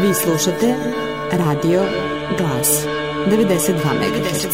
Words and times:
Vi 0.00 0.14
slušate 0.14 0.74
Radio 1.32 1.82
Glas 2.38 2.86
92 3.28 3.72
MHz. 3.94 4.46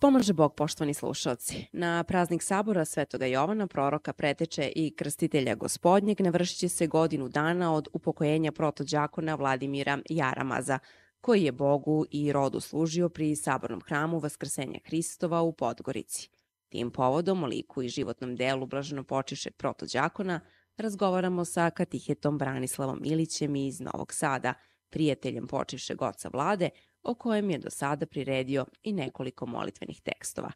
Pomaže 0.00 0.32
Bog, 0.32 0.54
poštovani 0.54 0.94
slušalci. 0.94 1.66
Na 1.72 2.04
praznik 2.04 2.42
sabora 2.42 2.84
Svetoga 2.84 3.26
Jovana, 3.26 3.66
proroka, 3.66 4.12
preteče 4.12 4.72
i 4.76 4.94
krstitelja 4.96 5.54
gospodnjeg, 5.54 6.20
navršit 6.20 6.58
će 6.58 6.68
se 6.68 6.86
godinu 6.86 7.28
dana 7.28 7.74
od 7.74 7.88
upokojenja 7.92 8.52
protođakona 8.52 9.34
Vladimira 9.34 9.98
Jaramaza, 10.10 10.78
koji 11.20 11.42
je 11.42 11.52
Bogu 11.52 12.04
i 12.10 12.32
rodu 12.32 12.60
služio 12.60 13.08
pri 13.08 13.36
sabornom 13.36 13.80
hramu 13.86 14.18
Vaskrsenja 14.18 14.78
Hristova 14.86 15.42
u 15.42 15.52
Podgorici. 15.52 16.35
Tim 16.76 16.90
povodom 16.90 17.44
o 17.44 17.46
liku 17.46 17.82
i 17.82 17.88
životnom 17.88 18.34
delu 18.36 18.66
blaženo 18.66 19.04
počišeg 19.04 19.52
protođakona 19.58 20.40
razgovaramo 20.78 21.44
sa 21.44 21.70
katihetom 21.70 22.38
Branislavom 22.38 23.00
Ilićem 23.04 23.56
iz 23.56 23.80
Novog 23.80 24.12
Sada, 24.12 24.54
prijateljem 24.90 25.46
počivšeg 25.46 26.02
oca 26.02 26.28
vlade, 26.32 26.68
o 27.02 27.14
kojem 27.14 27.50
je 27.50 27.58
do 27.58 27.70
sada 27.70 28.06
priredio 28.06 28.66
i 28.82 28.92
nekoliko 28.92 29.46
molitvenih 29.46 30.00
tekstova. 30.02 30.50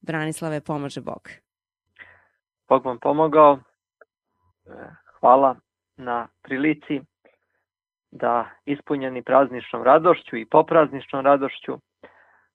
Branislave, 0.00 0.60
pomaže 0.60 1.00
Bog. 1.00 1.28
Bog 2.68 2.84
vam 2.84 2.98
pomogao. 2.98 3.58
Hvala 5.20 5.56
na 5.96 6.28
prilici 6.42 7.00
da 8.10 8.50
ispunjeni 8.64 9.22
prazničnom 9.22 9.82
radošću 9.82 10.36
i 10.36 10.46
poprazničnom 10.46 11.24
radošću 11.24 11.78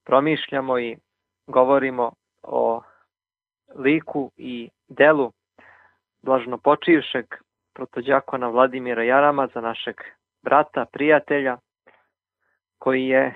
promišljamo 0.03 0.79
i 0.79 0.97
govorimo 1.47 2.11
o 2.43 2.81
liku 3.75 4.31
i 4.37 4.69
delu 4.87 5.31
blažno 6.21 6.57
počivšeg 6.57 7.25
protođakona 7.73 8.47
Vladimira 8.47 9.03
Jarama 9.03 9.47
za 9.53 9.61
našeg 9.61 9.95
brata, 10.43 10.85
prijatelja, 10.91 11.57
koji 12.77 13.07
je 13.07 13.33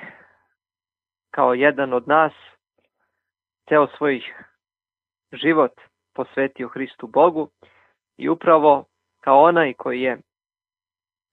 kao 1.32 1.54
jedan 1.54 1.94
od 1.94 2.08
nas 2.08 2.34
ceo 3.70 3.88
svoj 3.88 4.22
život 5.32 5.72
posvetio 6.14 6.68
Hristu 6.68 7.08
Bogu 7.08 7.50
i 8.18 8.30
upravo 8.30 8.86
kao 9.22 9.44
onaj 9.44 9.74
koji 9.74 10.02
je 10.02 10.18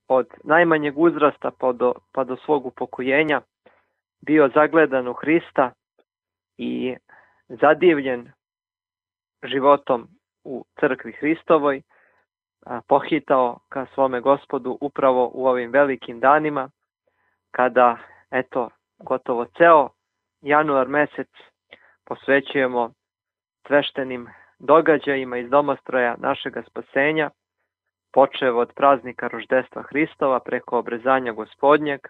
od 0.09 0.27
najmanjeg 0.45 0.99
uzrasta 0.99 1.51
pa 1.59 1.73
do, 1.73 1.95
pa 2.13 2.25
do 2.25 2.37
svog 2.37 2.67
upokojenja 2.67 3.41
bio 4.21 4.51
zagledan 4.55 5.09
u 5.09 5.13
Hrista 5.13 5.73
i 6.59 6.97
zadivljen 7.49 8.33
životom 9.43 10.09
u 10.45 10.65
crkvi 10.81 11.13
Hristovoj, 11.13 11.83
pohitao 12.89 13.59
ka 13.69 13.87
svome 13.95 14.21
gospodu 14.21 14.79
upravo 14.81 15.31
u 15.35 15.47
ovim 15.47 15.71
velikim 15.71 16.21
danima, 16.21 16.71
kada, 17.51 17.97
eto, 18.31 18.71
gotovo 18.99 19.45
ceo 19.45 19.89
januar 20.43 20.89
mesec 20.89 21.29
posvećujemo 22.05 22.91
sveštenim 23.67 24.29
događajima 24.59 25.39
iz 25.39 25.51
domostroja 25.51 26.17
našega 26.19 26.63
spasenja, 26.71 27.31
počev 28.13 28.59
od 28.59 28.73
praznika 28.75 29.29
roždestva 29.29 29.83
Hristova 29.83 30.41
preko 30.41 30.79
obrezanja 30.79 31.33
gospodnjeg, 31.33 32.01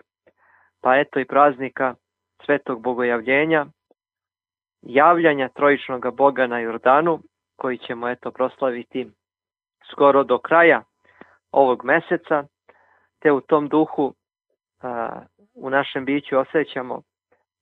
pa 0.81 0.97
eto 0.97 1.21
i 1.21 1.25
praznika 1.25 1.95
Svetog 2.47 2.83
Bogojavljenja, 2.83 3.67
javljanja 4.83 5.49
trojičnog 5.49 6.17
Boga 6.17 6.47
na 6.47 6.59
Jordanu, 6.59 7.21
koji 7.57 7.79
ćemo 7.79 8.09
eto 8.09 8.31
proslaviti 8.31 9.11
skoro 9.91 10.25
do 10.25 10.39
kraja 10.39 10.83
ovog 11.53 11.85
meseca, 11.85 12.45
te 13.19 13.33
u 13.33 13.41
tom 13.41 13.69
duhu 13.69 14.15
a, 14.83 15.21
u 15.55 15.71
našem 15.71 16.05
biću 16.05 16.39
osjećamo 16.39 17.03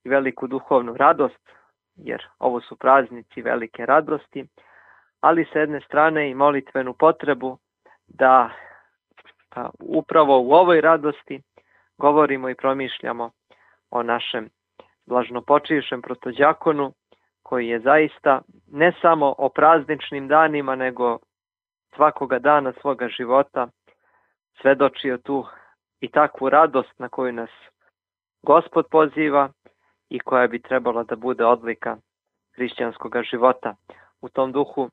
veliku 0.04 0.46
duhovnu 0.46 0.96
radost, 0.96 1.50
jer 1.96 2.26
ovo 2.38 2.60
su 2.60 2.76
praznici 2.76 3.42
velike 3.42 3.86
radosti, 3.86 4.44
ali 5.20 5.48
sa 5.52 5.58
jedne 5.58 5.80
strane 5.80 6.30
i 6.30 6.34
molitvenu 6.34 6.94
potrebu 6.94 7.58
da 8.08 8.50
a, 9.56 9.68
upravo 9.78 10.40
u 10.40 10.52
ovoj 10.52 10.80
radosti 10.80 11.42
govorimo 11.98 12.48
i 12.48 12.54
promišljamo 12.54 13.30
o 13.90 14.02
našem 14.02 14.48
blažnopočivšem 15.06 16.02
protođakonu, 16.02 16.92
koji 17.50 17.68
je 17.68 17.80
zaista 17.80 18.42
ne 18.72 18.92
samo 19.02 19.34
o 19.38 19.48
prazničnim 19.48 20.28
danima, 20.28 20.76
nego 20.76 21.18
svakoga 21.94 22.38
dana 22.38 22.72
svoga 22.80 23.08
života 23.08 23.68
svedočio 24.60 25.18
tu 25.18 25.46
i 26.00 26.08
takvu 26.08 26.48
radost 26.48 26.98
na 26.98 27.08
koju 27.08 27.32
nas 27.32 27.50
Gospod 28.42 28.86
poziva 28.90 29.48
i 30.08 30.18
koja 30.18 30.46
bi 30.46 30.62
trebala 30.62 31.02
da 31.02 31.16
bude 31.16 31.44
odlika 31.44 31.96
hrišćanskog 32.54 33.12
života. 33.30 33.74
U 34.20 34.28
tom 34.28 34.52
duhu 34.52 34.90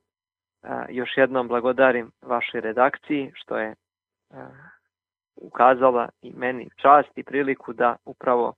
još 0.88 1.16
jednom 1.16 1.48
blagodarim 1.48 2.10
vašoj 2.22 2.60
redakciji 2.60 3.32
što 3.34 3.58
je 3.58 3.74
ukazala 5.36 6.08
i 6.22 6.32
meni 6.36 6.68
čast 6.76 7.18
i 7.18 7.24
priliku 7.24 7.72
da 7.72 7.96
upravo 8.04 8.54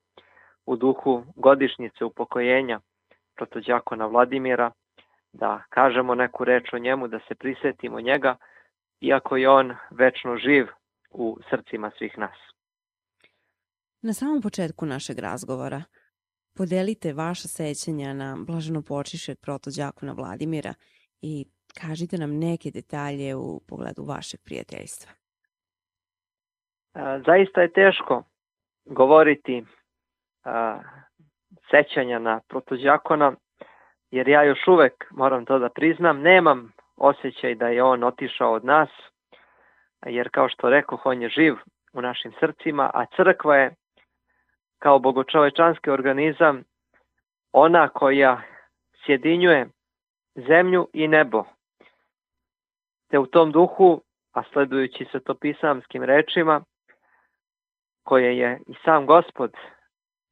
u 0.67 0.77
duhu 0.77 1.25
godišnjice 1.37 2.05
upokojenja 2.05 2.81
protođakona 3.41 4.07
Vladimira, 4.07 4.71
da 5.33 5.63
kažemo 5.69 6.15
neku 6.15 6.45
reč 6.45 6.73
o 6.73 6.79
njemu, 6.79 7.09
da 7.09 7.19
se 7.29 7.35
prisetimo 7.35 8.01
njega, 8.01 8.37
iako 9.01 9.37
je 9.37 9.49
on 9.49 9.77
večno 9.91 10.37
živ 10.37 10.67
u 11.11 11.39
srcima 11.51 11.91
svih 11.99 12.19
nas. 12.19 12.39
Na 14.03 14.13
samom 14.13 14.43
početku 14.43 14.87
našeg 14.87 15.19
razgovora 15.19 15.83
podelite 16.57 17.13
vaša 17.13 17.49
sećanja 17.49 18.13
na 18.13 18.37
blaženo 18.47 18.83
počišet 18.83 19.39
protođakona 19.41 20.13
Vladimira 20.13 20.75
i 21.23 21.45
kažite 21.81 22.19
nam 22.19 22.39
neke 22.39 22.71
detalje 22.71 23.37
u 23.37 23.61
pogledu 23.69 24.03
vašeg 24.03 24.41
prijateljstva. 24.45 25.13
Zaista 27.27 27.61
je 27.61 27.73
teško 27.73 28.25
govoriti 28.85 29.65
sećanja 31.71 32.19
na 32.19 32.41
protođakona, 32.49 33.33
jer 34.11 34.29
ja 34.29 34.43
još 34.43 34.69
uvek, 34.69 35.07
moram 35.11 35.45
to 35.45 35.59
da 35.59 35.69
priznam, 35.69 36.21
nemam 36.21 36.73
osjećaj 36.97 37.55
da 37.55 37.69
je 37.69 37.83
on 37.83 38.05
otišao 38.05 38.53
od 38.53 38.65
nas, 38.65 38.89
jer 40.07 40.29
kao 40.33 40.49
što 40.49 40.71
rekao, 40.71 40.99
on 41.05 41.23
je 41.23 41.29
živ 41.29 41.55
u 41.93 42.01
našim 42.01 42.33
srcima, 42.41 42.91
a 42.95 43.05
crkva 43.17 43.57
je 43.57 43.75
kao 44.79 44.99
bogočovečanski 44.99 45.91
organizam 45.91 46.63
ona 47.53 47.89
koja 47.89 48.43
sjedinjuje 49.05 49.69
zemlju 50.35 50.89
i 50.93 51.09
nebo. 51.09 51.45
Te 53.11 53.19
u 53.19 53.27
tom 53.27 53.53
duhu, 53.53 54.03
a 54.33 54.43
sledujući 54.53 55.05
se 55.13 55.21
to 55.21 55.35
pisamskim 55.35 56.03
rečima, 56.03 56.65
koje 58.03 58.39
je 58.39 58.61
i 58.67 58.75
sam 58.85 59.07
gospod 59.07 59.53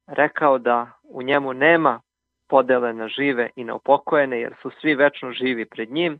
rekao 0.09 0.57
da 0.57 0.91
u 1.03 1.21
njemu 1.21 1.53
nema 1.53 2.01
podele 2.49 2.93
na 2.93 3.07
žive 3.07 3.49
i 3.55 3.63
na 3.63 3.75
upokojene, 3.75 4.39
jer 4.39 4.55
su 4.61 4.71
svi 4.81 4.95
večno 4.95 5.31
živi 5.31 5.65
pred 5.65 5.91
njim. 5.91 6.19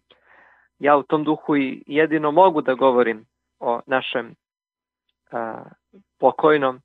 Ja 0.79 0.97
u 0.97 1.03
tom 1.03 1.23
duhu 1.23 1.55
i 1.55 1.83
jedino 1.87 2.31
mogu 2.31 2.61
da 2.61 2.73
govorim 2.73 3.25
o 3.59 3.81
našem 3.85 4.35
a, 5.31 5.63
pokojnom 6.19 6.81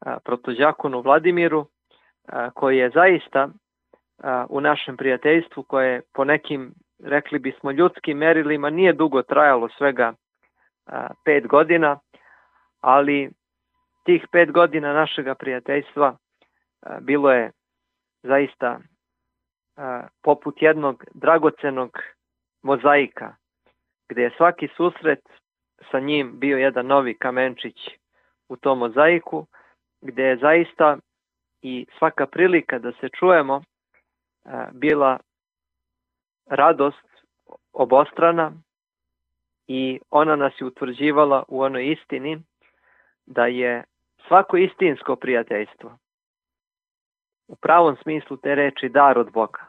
a, 0.00 0.18
protođakonu 0.24 1.00
Vladimiru, 1.00 1.66
a, 2.28 2.50
koji 2.50 2.78
je 2.78 2.90
zaista 2.90 3.48
a, 4.22 4.46
u 4.48 4.60
našem 4.60 4.96
prijateljstvu, 4.96 5.62
koje 5.62 6.02
po 6.14 6.24
nekim, 6.24 6.74
rekli 7.04 7.38
bismo, 7.38 7.70
ljudskim 7.70 8.18
merilima 8.18 8.70
nije 8.70 8.92
dugo 8.92 9.22
trajalo 9.22 9.68
svega 9.78 10.12
a, 10.86 11.08
pet 11.24 11.46
godina, 11.46 11.98
ali 12.80 13.30
tih 14.04 14.26
pet 14.32 14.52
godina 14.52 14.92
našega 14.92 15.34
prijateljstva 15.34 16.16
bilo 17.00 17.32
je 17.32 17.50
zaista 18.22 18.80
poput 20.22 20.62
jednog 20.62 21.04
dragocenog 21.14 21.98
mozaika, 22.62 23.34
gde 24.08 24.22
je 24.22 24.34
svaki 24.36 24.68
susret 24.76 25.20
sa 25.90 26.00
njim 26.00 26.32
bio 26.40 26.58
jedan 26.58 26.86
novi 26.86 27.14
kamenčić 27.14 27.76
u 28.48 28.56
tom 28.56 28.78
mozaiku, 28.78 29.46
gde 30.00 30.22
je 30.22 30.36
zaista 30.36 30.96
i 31.62 31.86
svaka 31.98 32.26
prilika 32.26 32.78
da 32.78 32.92
se 32.92 33.08
čujemo 33.18 33.62
bila 34.72 35.18
radost 36.46 37.08
obostrana 37.72 38.52
i 39.66 40.00
ona 40.10 40.36
nas 40.36 40.52
je 40.60 40.64
utvrđivala 40.66 41.44
u 41.48 41.62
onoj 41.62 41.92
istini 41.92 42.42
da 43.30 43.46
je 43.46 43.84
svako 44.28 44.56
istinsko 44.56 45.16
prijateljstvo 45.16 45.98
u 47.48 47.56
pravom 47.56 47.96
smislu 48.02 48.36
te 48.36 48.54
reči 48.54 48.88
dar 48.88 49.18
od 49.18 49.32
Boga. 49.32 49.66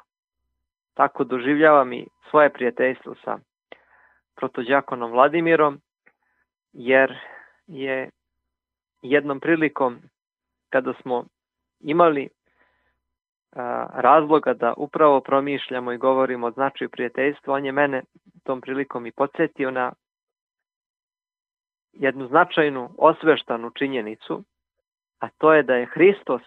Tako 0.93 1.23
doživljavam 1.23 1.93
i 1.93 2.07
svoje 2.29 2.49
prijateljstvo 2.49 3.15
sa 3.23 3.37
protođakonom 4.35 5.11
Vladimirom, 5.11 5.81
jer 6.73 7.17
je 7.67 8.09
jednom 9.01 9.39
prilikom 9.39 9.97
kada 10.69 10.93
smo 11.01 11.25
imali 11.79 12.29
a, 13.51 13.87
razloga 13.93 14.53
da 14.53 14.73
upravo 14.77 15.19
promišljamo 15.19 15.91
i 15.91 15.97
govorimo 15.97 16.47
o 16.47 16.51
značaju 16.51 16.89
prijateljstva, 16.89 17.53
on 17.53 17.65
je 17.65 17.71
mene 17.71 18.01
tom 18.43 18.61
prilikom 18.61 19.05
i 19.05 19.11
podsjetio 19.11 19.71
na 19.71 19.93
jednu 21.93 22.27
značajnu 22.27 22.89
osveštanu 22.97 23.69
činjenicu, 23.69 24.43
a 25.19 25.29
to 25.37 25.53
je 25.53 25.63
da 25.63 25.75
je 25.75 25.85
Hristos 25.85 26.41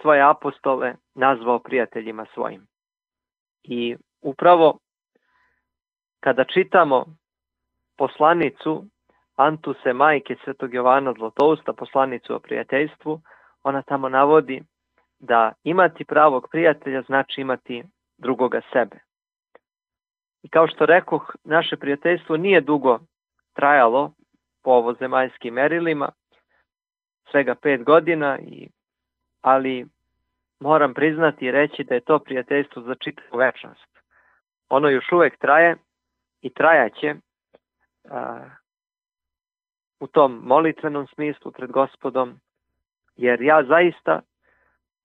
svoje 0.00 0.30
apostole 0.30 0.94
nazvao 1.14 1.58
prijateljima 1.58 2.26
svojim. 2.34 2.66
I 3.62 3.96
upravo 4.22 4.78
kada 6.20 6.44
čitamo 6.44 7.04
poslanicu 7.96 8.84
Antuse 9.36 9.92
majke 9.92 10.36
Svetog 10.44 10.74
Jovana 10.74 11.12
Zlotousta, 11.12 11.72
poslanicu 11.72 12.34
o 12.34 12.38
prijateljstvu, 12.38 13.20
ona 13.62 13.82
tamo 13.82 14.08
navodi 14.08 14.62
da 15.18 15.52
imati 15.64 16.04
pravog 16.04 16.48
prijatelja 16.50 17.02
znači 17.02 17.40
imati 17.40 17.84
drugoga 18.18 18.60
sebe. 18.72 18.96
I 20.42 20.48
kao 20.48 20.68
što 20.68 20.86
rekoh, 20.86 21.34
naše 21.44 21.76
prijateljstvo 21.76 22.36
nije 22.36 22.60
dugo 22.60 22.98
trajalo 23.54 24.12
po 24.62 24.70
ovo 24.70 24.94
zemaljskim 24.94 25.54
merilima, 25.54 26.12
svega 27.30 27.54
pet 27.54 27.84
godina, 27.84 28.38
i, 28.38 28.68
ali 29.40 29.86
moram 30.60 30.94
priznati 30.94 31.46
i 31.46 31.50
reći 31.50 31.84
da 31.84 31.94
je 31.94 32.00
to 32.00 32.18
prijateljstvo 32.18 32.82
za 32.82 32.94
čitavu 32.94 33.38
večnost. 33.38 33.98
Ono 34.68 34.88
još 34.88 35.12
uvek 35.12 35.38
traje 35.38 35.76
i 36.42 36.50
trajaće 36.50 37.14
a, 38.10 38.44
u 40.00 40.06
tom 40.06 40.40
molitvenom 40.44 41.06
smislu 41.06 41.52
pred 41.52 41.70
gospodom, 41.70 42.40
jer 43.16 43.42
ja 43.42 43.64
zaista 43.64 44.20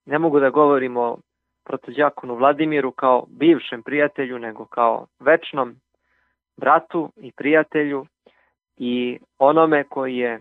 ne 0.06 0.19
mogu 0.19 0.40
da 0.40 0.50
govorim 0.50 0.98
o 0.98 1.18
protođakonu 1.63 2.36
Vladimiru 2.36 2.92
kao 2.92 3.25
bivšem 3.30 3.84
prijatelju, 3.84 4.40
nego 4.40 4.66
kao 4.66 5.08
večnom 5.19 5.75
bratu 6.58 7.12
i 7.16 7.31
prijatelju 7.31 8.06
i 8.77 9.19
onome 9.38 9.83
koji 9.83 10.18
je 10.18 10.39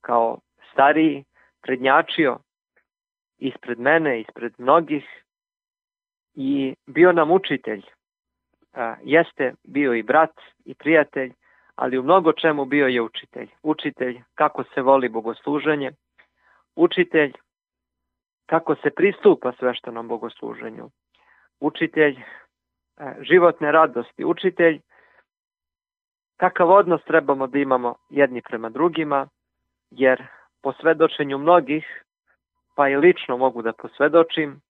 kao 0.00 0.38
stariji 0.72 1.24
prednjačio 1.62 2.38
ispred 3.38 3.80
mene, 3.80 4.20
ispred 4.20 4.52
mnogih 4.58 5.04
i 6.34 6.74
bio 6.86 7.12
nam 7.12 7.30
učitelj. 7.30 7.82
A, 8.72 8.94
jeste 9.02 9.54
bio 9.64 9.94
i 9.94 10.02
brat 10.02 10.40
i 10.64 10.74
prijatelj, 10.74 11.32
ali 11.74 11.98
u 11.98 12.02
mnogo 12.02 12.32
čemu 12.32 12.64
bio 12.64 12.86
je 12.86 13.02
učitelj. 13.02 13.48
Učitelj 13.62 14.20
kako 14.34 14.64
se 14.64 14.82
voli 14.82 15.08
bogosluženje, 15.08 15.92
učitelj 16.76 17.32
kako 18.46 18.74
se 18.74 18.90
pristupa 18.90 19.52
sveštenom 19.52 20.08
bogosluženju, 20.08 20.90
učitelj 21.60 22.16
životne 23.20 23.72
radosti, 23.72 24.24
učitelj 24.24 24.80
kakav 26.40 26.70
odnos 26.70 27.04
trebamo 27.04 27.46
da 27.46 27.58
imamo 27.58 27.94
jedni 28.10 28.42
prema 28.42 28.68
drugima, 28.68 29.26
jer 29.90 30.26
po 30.62 30.72
svedočenju 30.72 31.38
mnogih, 31.38 32.04
pa 32.74 32.88
i 32.88 32.96
lično 32.96 33.36
mogu 33.36 33.62
da 33.62 33.72
posvedočim, 33.72 34.60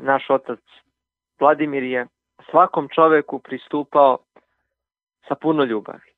naš 0.00 0.30
otac 0.30 0.58
Vladimir 1.40 1.82
je 1.82 2.06
svakom 2.50 2.88
čoveku 2.88 3.38
pristupao 3.38 4.18
sa 5.28 5.34
puno 5.34 5.64
ljubavi. 5.64 6.10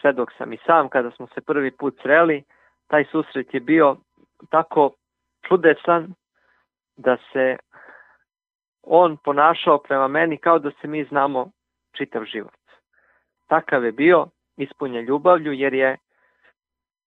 Sve 0.00 0.12
dok 0.12 0.32
sam 0.38 0.52
i 0.52 0.58
sam, 0.66 0.88
kada 0.88 1.10
smo 1.10 1.26
se 1.26 1.40
prvi 1.40 1.70
put 1.70 1.94
sreli, 2.02 2.44
taj 2.86 3.04
susret 3.04 3.54
je 3.54 3.60
bio 3.60 3.96
tako 4.50 4.90
čudesan 5.48 6.14
da 6.96 7.16
se 7.32 7.56
on 8.82 9.16
ponašao 9.16 9.78
prema 9.78 10.08
meni 10.08 10.36
kao 10.38 10.58
da 10.58 10.70
se 10.80 10.88
mi 10.88 11.04
znamo 11.04 11.50
čitav 11.92 12.24
život. 12.24 12.63
Takav 13.46 13.84
je 13.84 13.92
bio, 13.92 14.26
ispunjen 14.56 15.04
ljubavlju, 15.04 15.52
jer 15.52 15.74
je 15.74 15.96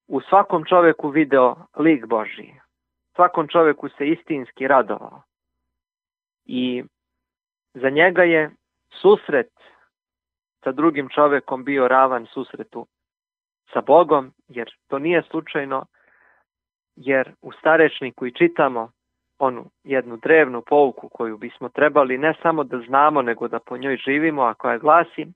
u 0.07 0.21
svakom 0.21 0.65
čoveku 0.65 1.09
video 1.09 1.55
lik 1.77 2.05
Božiji. 2.05 2.59
Svakom 3.15 3.47
čoveku 3.47 3.89
se 3.89 4.07
istinski 4.07 4.67
radovao. 4.67 5.21
I 6.45 6.83
za 7.73 7.89
njega 7.89 8.23
je 8.23 8.51
susret 9.01 9.51
sa 10.63 10.71
drugim 10.71 11.09
čovekom 11.09 11.63
bio 11.63 11.87
ravan 11.87 12.25
susretu 12.25 12.87
sa 13.73 13.81
Bogom, 13.81 14.33
jer 14.47 14.69
to 14.87 14.99
nije 14.99 15.23
slučajno, 15.29 15.85
jer 16.95 17.33
u 17.41 17.51
starečniku 17.51 18.25
i 18.25 18.33
čitamo 18.33 18.91
onu 19.39 19.65
jednu 19.83 20.17
drevnu 20.17 20.61
pouku 20.61 21.09
koju 21.09 21.37
bismo 21.37 21.69
trebali 21.69 22.17
ne 22.17 22.33
samo 22.41 22.63
da 22.63 22.77
znamo, 22.87 23.21
nego 23.21 23.47
da 23.47 23.59
po 23.59 23.77
njoj 23.77 23.97
živimo, 23.97 24.41
a 24.41 24.53
koja 24.53 24.77
glasi 24.77 25.27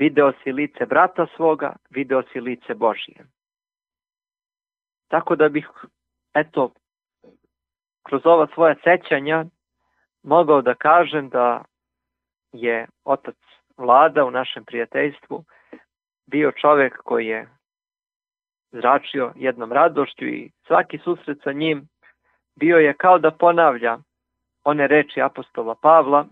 video 0.00 0.32
si 0.42 0.52
lice 0.52 0.86
brata 0.86 1.26
svoga, 1.36 1.76
video 1.90 2.22
si 2.22 2.40
lice 2.40 2.74
Božije. 2.74 3.24
Tako 5.08 5.36
da 5.36 5.48
bih, 5.48 5.68
eto, 6.34 6.72
kroz 8.02 8.22
ova 8.24 8.46
svoja 8.54 8.74
sećanja 8.84 9.44
mogao 10.22 10.62
da 10.62 10.74
kažem 10.74 11.28
da 11.28 11.64
je 12.52 12.86
otac 13.04 13.36
vlada 13.76 14.24
u 14.24 14.30
našem 14.30 14.64
prijateljstvu 14.64 15.44
bio 16.26 16.52
čovek 16.52 16.96
koji 16.96 17.26
je 17.26 17.48
zračio 18.72 19.32
jednom 19.36 19.72
radošću 19.72 20.24
i 20.24 20.50
svaki 20.66 20.98
susret 20.98 21.38
sa 21.44 21.52
njim 21.52 21.88
bio 22.56 22.76
je 22.76 22.94
kao 22.94 23.18
da 23.18 23.30
ponavlja 23.30 23.98
one 24.64 24.86
reči 24.86 25.20
apostola 25.20 25.74
Pavla, 25.82 26.26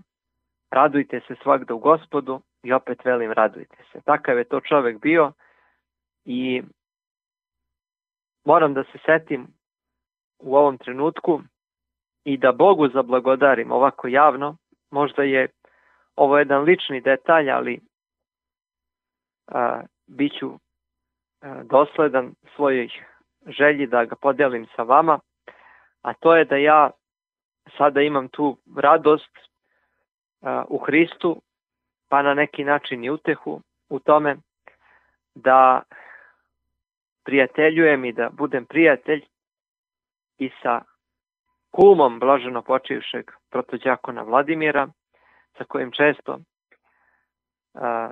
radujte 0.70 1.20
se 1.20 1.35
svakda 1.43 1.75
u 1.75 1.79
gospodu 1.79 2.41
i 2.69 2.73
opet 2.73 3.05
velim 3.05 3.32
radujte 3.32 3.76
se. 3.93 4.00
Takav 4.05 4.38
je 4.38 4.44
to 4.44 4.61
čovek 4.61 5.00
bio 5.00 5.32
i 6.25 6.62
moram 8.44 8.75
da 8.75 8.85
se 8.85 8.99
setim 9.06 9.47
u 10.38 10.56
ovom 10.56 10.79
trenutku 10.79 11.41
i 12.25 12.37
da 12.37 12.53
Bogu 12.53 12.88
zablagodarim 12.88 13.73
ovako 13.73 14.09
javno, 14.09 14.56
možda 14.91 15.23
je 15.23 15.49
ovo 16.17 16.38
jedan 16.38 16.63
lični 16.63 17.01
detalj, 17.01 17.51
ali 17.51 17.81
a, 19.46 19.81
bit 20.06 20.32
ću 20.39 20.51
a, 21.41 21.63
dosledan 21.63 22.34
svojoj 22.56 22.89
želji 23.46 23.87
da 23.87 24.05
ga 24.05 24.17
podelim 24.17 24.67
sa 24.77 24.82
vama, 24.82 25.20
a 26.03 26.15
to 26.15 26.37
je 26.37 26.44
da 26.44 26.56
ja 26.56 26.91
sada 27.79 28.01
imam 28.01 28.29
tu 28.29 28.58
radost 28.77 29.39
a, 30.43 30.65
u 30.69 30.79
Hristu, 30.79 31.43
pa 32.08 32.22
na 32.22 32.34
neki 32.34 32.65
način 32.65 33.05
i 33.05 33.10
utehu 33.10 33.60
u 33.88 33.98
tome 33.98 34.36
da 35.34 35.82
prijateljujem 37.24 38.05
i 38.05 38.12
da 38.12 38.31
budem 38.32 38.65
prijatelj 38.65 39.24
i 40.38 40.50
sa 40.62 40.81
kumom 41.70 42.19
blaženo 42.19 42.62
počivšeg 42.62 43.31
protođakona 43.50 44.22
Vladimira, 44.22 44.88
sa 45.58 45.65
kojim 45.65 45.91
često 45.91 46.38
a, 47.74 48.10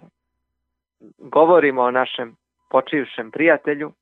govorimo 1.19 1.83
o 1.83 1.91
našem 1.91 2.37
počivšem 2.71 3.31
prijatelju 3.31 3.93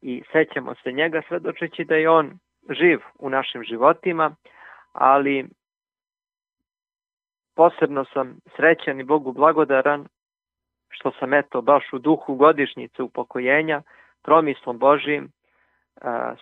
i 0.00 0.22
sećamo 0.32 0.74
se 0.74 0.92
njega 0.92 1.22
svedočeći 1.28 1.84
da 1.84 1.94
je 1.94 2.10
on 2.10 2.38
živ 2.70 2.98
u 3.18 3.30
našim 3.30 3.62
životima, 3.64 4.34
ali 4.92 5.48
posebno 7.56 8.04
sam 8.04 8.36
srećan 8.56 9.00
i 9.00 9.04
Bogu 9.04 9.32
blagodaran 9.32 10.06
što 10.90 11.12
sam 11.18 11.34
eto 11.34 11.60
baš 11.60 11.92
u 11.92 11.98
duhu 11.98 12.34
godišnjice 12.34 13.02
upokojenja 13.02 13.82
promislom 14.22 14.78
Božijim 14.78 15.32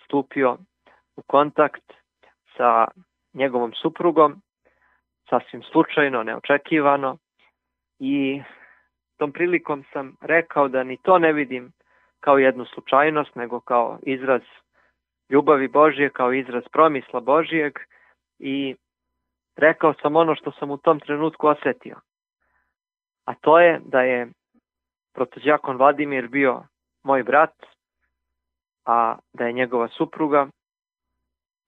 stupio 0.05 0.57
u 1.15 1.21
kontakt 1.21 1.93
sa 2.57 2.87
njegovom 3.33 3.73
suprugom, 3.73 4.41
sasvim 5.29 5.63
slučajno, 5.63 6.23
neočekivano 6.23 7.17
i 7.99 8.41
tom 9.17 9.31
prilikom 9.31 9.83
sam 9.93 10.15
rekao 10.21 10.67
da 10.67 10.83
ni 10.83 10.97
to 10.97 11.19
ne 11.19 11.33
vidim 11.33 11.71
kao 12.19 12.37
jednu 12.37 12.65
slučajnost, 12.65 13.35
nego 13.35 13.59
kao 13.59 13.99
izraz 14.01 14.41
ljubavi 15.29 15.67
Božije, 15.67 16.09
kao 16.09 16.33
izraz 16.33 16.63
promisla 16.71 17.19
Božijeg 17.19 17.79
i 18.39 18.75
rekao 19.55 19.93
sam 19.93 20.15
ono 20.15 20.35
što 20.35 20.51
sam 20.51 20.71
u 20.71 20.77
tom 20.77 20.99
trenutku 20.99 21.47
osetio. 21.47 21.95
A 23.25 23.33
to 23.33 23.59
je 23.59 23.81
da 23.85 24.01
je 24.01 24.27
protođakon 25.13 25.77
Vladimir 25.77 26.27
bio 26.27 26.63
moj 27.03 27.23
brat, 27.23 27.65
a 28.85 29.17
da 29.33 29.45
je 29.45 29.53
njegova 29.53 29.87
supruga 29.87 30.47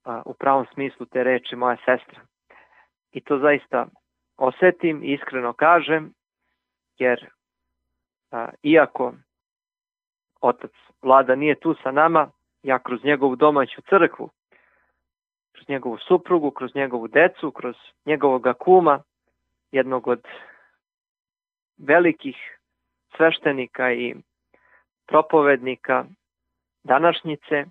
a, 0.04 0.22
u 0.26 0.34
pravom 0.34 0.66
smislu 0.74 1.06
te 1.06 1.24
reči 1.24 1.56
moja 1.56 1.78
sestra. 1.86 2.22
I 3.12 3.22
to 3.22 3.38
zaista 3.38 3.86
osetim 4.38 5.04
i 5.04 5.14
iskreno 5.14 5.54
kažem, 5.54 6.14
jer 6.98 7.30
iako 8.64 9.14
otac 10.42 10.72
vlada 11.02 11.36
nije 11.36 11.60
tu 11.60 11.76
sa 11.84 11.92
nama, 11.92 12.32
ja 12.64 12.80
kroz 12.80 13.04
njegovu 13.04 13.36
domaću 13.36 13.82
crkvu, 13.90 14.30
kroz 15.54 15.70
njegovu 15.70 15.98
suprugu, 15.98 16.52
kroz 16.52 16.76
njegovu 16.76 17.08
decu, 17.08 17.52
kroz 17.52 17.76
njegovog 18.06 18.48
kuma, 18.60 19.04
jednog 19.72 20.08
od 20.08 20.22
velikih 21.78 22.60
sveštenika 23.18 23.94
i 23.94 24.16
propovednika 25.08 26.06
današnjice, 26.84 27.66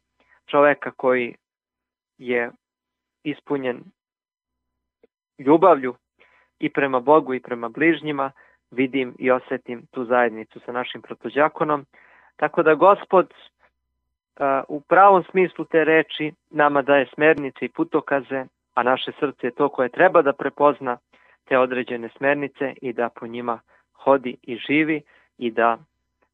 čoveka 0.46 0.90
koji 0.90 1.36
je 2.18 2.50
ispunjen 3.22 3.84
ljubavlju 5.38 5.94
i 6.58 6.70
prema 6.70 7.00
Bogu 7.00 7.34
i 7.34 7.40
prema 7.40 7.68
bližnjima, 7.68 8.32
vidim 8.70 9.14
i 9.18 9.30
osetim 9.30 9.86
tu 9.90 10.04
zajednicu 10.04 10.60
sa 10.66 10.72
našim 10.72 11.02
protođakonom. 11.02 11.86
Tako 12.36 12.62
da 12.62 12.74
gospod 12.74 13.34
u 14.68 14.80
pravom 14.80 15.24
smislu 15.30 15.64
te 15.64 15.84
reči 15.84 16.32
nama 16.50 16.82
daje 16.82 17.06
smernice 17.14 17.64
i 17.64 17.68
putokaze, 17.68 18.44
a 18.74 18.82
naše 18.82 19.12
srce 19.20 19.46
je 19.46 19.54
to 19.54 19.68
koje 19.68 19.88
treba 19.88 20.22
da 20.22 20.32
prepozna 20.32 20.98
te 21.44 21.58
određene 21.58 22.08
smernice 22.16 22.74
i 22.82 22.92
da 22.92 23.08
po 23.08 23.26
njima 23.26 23.60
hodi 23.92 24.36
i 24.42 24.56
živi 24.56 25.02
i 25.38 25.50
da 25.50 25.78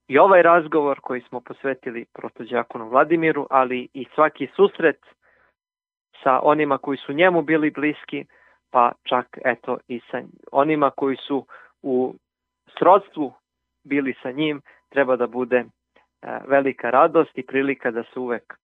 i 0.08 0.18
ovaj 0.18 0.42
razgovor 0.42 1.00
koji 1.00 1.20
smo 1.20 1.40
posvetili 1.40 2.04
protođakonu 2.12 2.88
Vladimiru, 2.88 3.46
ali 3.50 3.88
i 3.94 4.06
svaki 4.14 4.48
susret 4.56 4.98
sa 6.22 6.40
onima 6.42 6.78
koji 6.78 6.98
su 6.98 7.12
njemu 7.12 7.42
bili 7.42 7.70
bliski, 7.70 8.24
pa 8.70 8.92
čak 9.02 9.38
eto 9.44 9.78
i 9.88 10.00
sa 10.10 10.22
onima 10.52 10.90
koji 10.90 11.16
su 11.16 11.46
u 11.82 12.14
srodstvu 12.78 13.32
bili 13.84 14.14
sa 14.22 14.30
njim, 14.30 14.60
treba 14.88 15.16
da 15.16 15.26
bude 15.26 15.64
velika 16.48 16.90
radost 16.90 17.38
i 17.38 17.46
prilika 17.46 17.90
da 17.90 18.02
se 18.02 18.18
uvek 18.20 18.54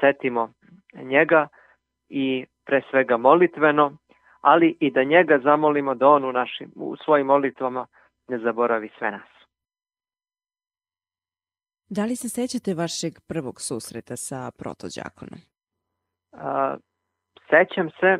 setimo 0.00 0.52
njega 0.94 1.48
i 2.08 2.46
pre 2.64 2.82
svega 2.90 3.16
molitveno, 3.16 3.96
ali 4.40 4.76
i 4.80 4.90
da 4.90 5.04
njega 5.04 5.38
zamolimo 5.44 5.94
da 5.94 6.08
on 6.08 6.24
u, 6.24 6.32
našim, 6.32 6.72
u 6.76 6.96
svojim 6.96 7.26
molitvama 7.26 7.86
ne 8.28 8.38
zaboravi 8.38 8.90
sve 8.98 9.10
nas. 9.10 9.28
Da 11.88 12.04
li 12.04 12.16
se 12.16 12.28
sećate 12.28 12.74
vašeg 12.74 13.12
prvog 13.28 13.60
susreta 13.60 14.16
sa 14.16 14.50
protođakonom? 14.58 15.40
A, 16.32 16.76
sećam 17.50 17.90
se 18.00 18.18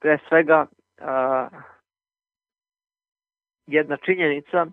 pre 0.00 0.18
svega 0.28 0.66
a, 1.00 1.48
jedna 3.66 3.96
činjenica 3.96 4.66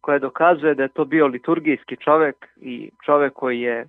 koja 0.00 0.18
dokazuje 0.18 0.74
da 0.74 0.82
je 0.82 0.88
to 0.88 1.04
bio 1.04 1.26
liturgijski 1.26 1.96
čovek 1.96 2.48
i 2.56 2.90
čovek 3.04 3.32
koji 3.32 3.60
je 3.60 3.88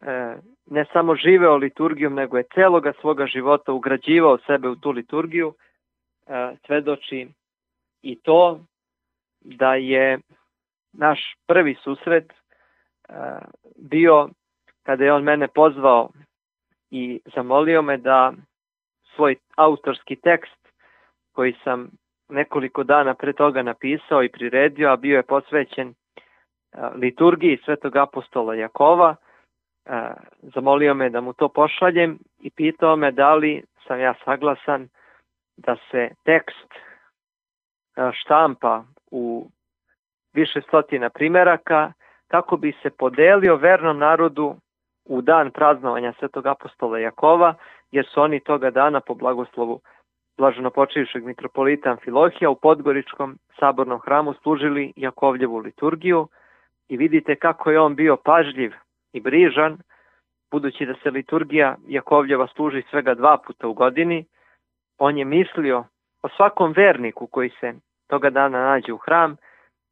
e, 0.00 0.36
ne 0.66 0.84
samo 0.92 1.16
živeo 1.16 1.56
liturgijom, 1.56 2.14
nego 2.14 2.36
je 2.36 2.44
celoga 2.54 2.92
svoga 3.00 3.26
života 3.26 3.72
ugrađivao 3.72 4.38
sebe 4.38 4.68
u 4.68 4.76
tu 4.76 4.90
liturgiju, 4.90 5.54
e, 6.26 6.56
svedoči 6.66 7.28
i 8.02 8.20
to 8.22 8.60
da 9.40 9.74
je 9.74 10.18
naš 10.92 11.20
prvi 11.46 11.74
susret 11.84 12.32
e, 12.32 13.14
bio 13.76 14.28
kada 14.82 15.04
je 15.04 15.12
on 15.12 15.22
mene 15.22 15.48
pozvao 15.48 16.10
i 16.90 17.20
zamolio 17.34 17.82
me 17.82 17.96
da 17.96 18.32
svoj 19.14 19.36
autorski 19.56 20.16
tekst 20.16 20.68
koji 21.32 21.54
sam 21.64 21.90
nekoliko 22.34 22.82
dana 22.84 23.14
pre 23.14 23.32
toga 23.32 23.62
napisao 23.62 24.22
i 24.22 24.28
priredio, 24.28 24.90
a 24.90 24.96
bio 24.96 25.16
je 25.16 25.22
posvećen 25.22 25.88
e, 25.88 25.94
liturgiji 26.94 27.58
svetog 27.64 27.96
apostola 27.96 28.54
Jakova, 28.54 29.16
e, 29.86 30.10
zamolio 30.54 30.94
me 30.94 31.10
da 31.10 31.20
mu 31.20 31.32
to 31.32 31.48
pošaljem 31.48 32.18
i 32.40 32.50
pitao 32.50 32.96
me 32.96 33.12
da 33.12 33.34
li 33.34 33.62
sam 33.86 34.00
ja 34.00 34.14
saglasan 34.24 34.88
da 35.56 35.76
se 35.90 36.10
tekst 36.24 36.74
e, 36.74 38.10
štampa 38.12 38.84
u 39.10 39.46
više 40.32 40.60
stotina 40.60 41.10
primeraka 41.10 41.92
kako 42.28 42.56
bi 42.56 42.72
se 42.82 42.90
podelio 42.90 43.56
vernom 43.56 43.98
narodu 43.98 44.56
u 45.04 45.22
dan 45.22 45.50
praznovanja 45.50 46.12
svetog 46.18 46.46
apostola 46.46 46.98
Jakova, 46.98 47.54
jer 47.90 48.06
su 48.06 48.20
oni 48.20 48.40
toga 48.40 48.70
dana 48.70 49.00
po 49.00 49.14
blagoslovu 49.14 49.80
blaženo 50.38 50.70
počivšeg 50.70 51.24
mitropolita 51.24 51.90
Amfilohija 51.90 52.50
u 52.50 52.54
Podgoričkom 52.54 53.38
sabornom 53.58 54.00
hramu 54.00 54.34
služili 54.42 54.92
Jakovljevu 54.96 55.58
liturgiju 55.58 56.28
i 56.88 56.96
vidite 56.96 57.36
kako 57.36 57.70
je 57.70 57.80
on 57.80 57.94
bio 57.94 58.16
pažljiv 58.16 58.72
i 59.12 59.20
brižan, 59.20 59.78
budući 60.50 60.86
da 60.86 60.94
se 61.02 61.10
liturgija 61.10 61.76
Jakovljeva 61.88 62.46
služi 62.46 62.82
svega 62.90 63.14
dva 63.14 63.38
puta 63.46 63.68
u 63.68 63.74
godini, 63.74 64.24
on 64.98 65.18
je 65.18 65.24
mislio 65.24 65.84
o 66.22 66.28
svakom 66.28 66.72
verniku 66.76 67.26
koji 67.26 67.50
se 67.60 67.74
toga 68.06 68.30
dana 68.30 68.64
nađe 68.64 68.92
u 68.92 68.96
hram 68.96 69.36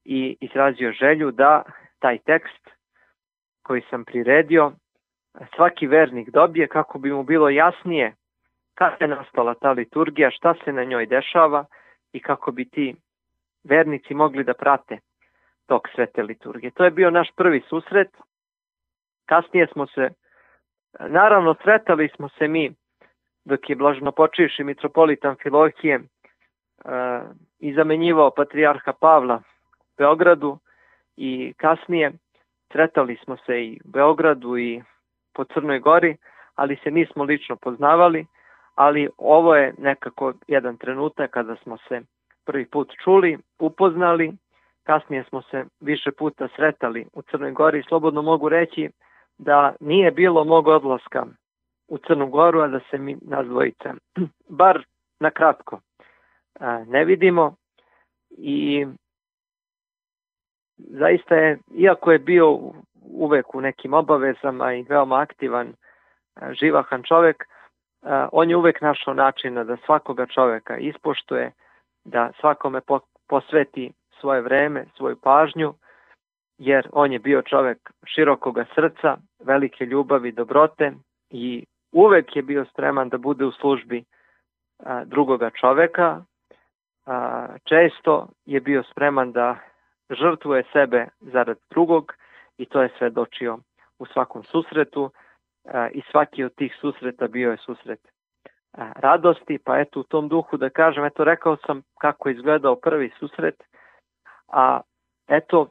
i 0.04 0.36
izrazio 0.40 0.92
želju 0.92 1.30
da 1.30 1.62
taj 1.98 2.18
tekst 2.18 2.70
koji 3.62 3.82
sam 3.90 4.04
priredio 4.04 4.72
svaki 5.56 5.86
vernik 5.86 6.30
dobije 6.30 6.68
kako 6.68 6.98
bi 6.98 7.12
mu 7.12 7.22
bilo 7.22 7.48
jasnije 7.48 8.14
kada 8.74 8.96
je 9.00 9.08
nastala 9.08 9.54
ta 9.54 9.72
liturgija, 9.72 10.30
šta 10.30 10.54
se 10.64 10.72
na 10.72 10.84
njoj 10.84 11.06
dešava 11.06 11.64
i 12.12 12.20
kako 12.20 12.52
bi 12.52 12.64
ti 12.64 12.94
vernici 13.64 14.14
mogli 14.14 14.44
da 14.44 14.54
prate 14.54 14.98
tok 15.66 15.88
svete 15.94 16.22
liturgije. 16.22 16.70
To 16.70 16.84
je 16.84 16.90
bio 16.90 17.10
naš 17.10 17.28
prvi 17.36 17.62
susret. 17.68 18.08
Kasnije 19.26 19.66
smo 19.66 19.86
se, 19.86 20.10
naravno 21.00 21.54
sretali 21.62 22.08
smo 22.08 22.28
se 22.28 22.48
mi 22.48 22.74
dok 23.44 23.70
je 23.70 23.76
blažno 23.76 24.12
počivši 24.12 24.64
mitropolit 24.64 25.24
Amfilohije 25.24 25.96
uh, 25.98 26.04
i 27.58 27.74
zamenjivao 27.74 28.30
patrijarha 28.30 28.92
Pavla 28.92 29.36
u 29.36 29.94
Beogradu 29.98 30.58
i 31.16 31.54
kasnije 31.56 32.12
sretali 32.72 33.16
smo 33.24 33.36
se 33.36 33.64
i 33.64 33.80
u 33.84 33.88
Beogradu 33.88 34.58
i 34.58 34.82
po 35.34 35.44
Crnoj 35.44 35.78
Gori, 35.78 36.16
ali 36.54 36.76
se 36.76 36.90
nismo 36.90 37.24
lično 37.24 37.56
poznavali, 37.56 38.26
ali 38.74 39.08
ovo 39.18 39.54
je 39.54 39.74
nekako 39.78 40.32
jedan 40.48 40.76
trenutak 40.76 41.30
kada 41.30 41.56
smo 41.56 41.76
se 41.88 42.00
prvi 42.44 42.66
put 42.66 42.92
čuli, 43.04 43.38
upoznali, 43.58 44.32
kasnije 44.82 45.24
smo 45.24 45.42
se 45.42 45.64
više 45.80 46.10
puta 46.12 46.48
sretali 46.56 47.06
u 47.12 47.22
Crnoj 47.22 47.52
Gori. 47.52 47.82
Slobodno 47.88 48.22
mogu 48.22 48.48
reći 48.48 48.90
da 49.38 49.74
nije 49.80 50.10
bilo 50.10 50.44
mog 50.44 50.66
odlaska 50.66 51.26
u 51.88 51.98
Crnu 51.98 52.26
Goru, 52.26 52.60
a 52.60 52.68
da 52.68 52.80
se 52.90 52.98
mi 52.98 53.16
nas 53.22 53.46
dvojice, 53.46 53.88
bar 54.60 54.84
na 55.20 55.30
kratko, 55.30 55.80
ne 56.86 57.04
vidimo. 57.04 57.54
I 58.30 58.86
zaista 60.76 61.34
je, 61.34 61.58
iako 61.74 62.12
je 62.12 62.18
bio 62.18 62.58
uvek 63.02 63.54
u 63.54 63.60
nekim 63.60 63.94
obavezama 63.94 64.74
i 64.74 64.82
veoma 64.88 65.20
aktivan, 65.20 65.74
živahan 66.52 67.02
čovek, 67.02 67.48
on 68.32 68.50
je 68.50 68.56
uvek 68.56 68.80
našao 68.80 69.14
načina 69.14 69.64
da 69.64 69.76
svakoga 69.86 70.26
čoveka 70.26 70.76
ispoštuje, 70.76 71.52
da 72.04 72.32
svakome 72.40 72.80
posveti 73.28 73.92
svoje 74.20 74.40
vreme, 74.40 74.84
svoju 74.96 75.16
pažnju, 75.16 75.74
jer 76.58 76.88
on 76.92 77.12
je 77.12 77.18
bio 77.18 77.42
čovek 77.42 77.90
širokoga 78.06 78.64
srca, 78.74 79.16
velike 79.44 79.86
ljubavi, 79.86 80.32
dobrote 80.32 80.92
i 81.30 81.64
uvek 81.92 82.36
je 82.36 82.42
bio 82.42 82.64
spreman 82.64 83.08
da 83.08 83.18
bude 83.18 83.44
u 83.44 83.52
službi 83.52 84.04
drugoga 85.04 85.50
čoveka. 85.50 86.24
Često 87.64 88.28
je 88.46 88.60
bio 88.60 88.82
spreman 88.82 89.32
da 89.32 89.56
žrtvuje 90.10 90.64
sebe 90.72 91.06
zarad 91.20 91.58
drugog 91.70 92.12
i 92.58 92.66
to 92.66 92.82
je 92.82 92.90
svedočio 92.98 93.58
u 93.98 94.06
svakom 94.06 94.44
susretu 94.44 95.10
i 95.92 96.02
svaki 96.10 96.44
od 96.44 96.54
tih 96.54 96.74
susreta 96.80 97.28
bio 97.28 97.50
je 97.50 97.56
susret 97.56 98.00
radosti, 98.76 99.58
pa 99.64 99.78
eto 99.78 100.00
u 100.00 100.02
tom 100.02 100.28
duhu 100.28 100.56
da 100.56 100.70
kažem, 100.70 101.04
eto 101.04 101.24
rekao 101.24 101.56
sam 101.56 101.82
kako 102.00 102.28
je 102.28 102.34
izgledao 102.34 102.76
prvi 102.76 103.10
susret, 103.18 103.62
a 104.48 104.80
eto 105.28 105.68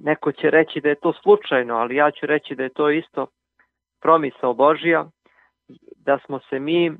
neko 0.00 0.32
će 0.32 0.50
reći 0.50 0.80
da 0.80 0.88
je 0.88 0.94
to 0.94 1.12
slučajno, 1.12 1.74
ali 1.74 1.96
ja 1.96 2.10
ću 2.10 2.26
reći 2.26 2.54
da 2.54 2.62
je 2.62 2.68
to 2.68 2.90
isto 2.90 3.26
promisao 4.00 4.54
Božija, 4.54 5.06
da 5.96 6.18
smo 6.18 6.38
se 6.38 6.58
mi 6.58 6.92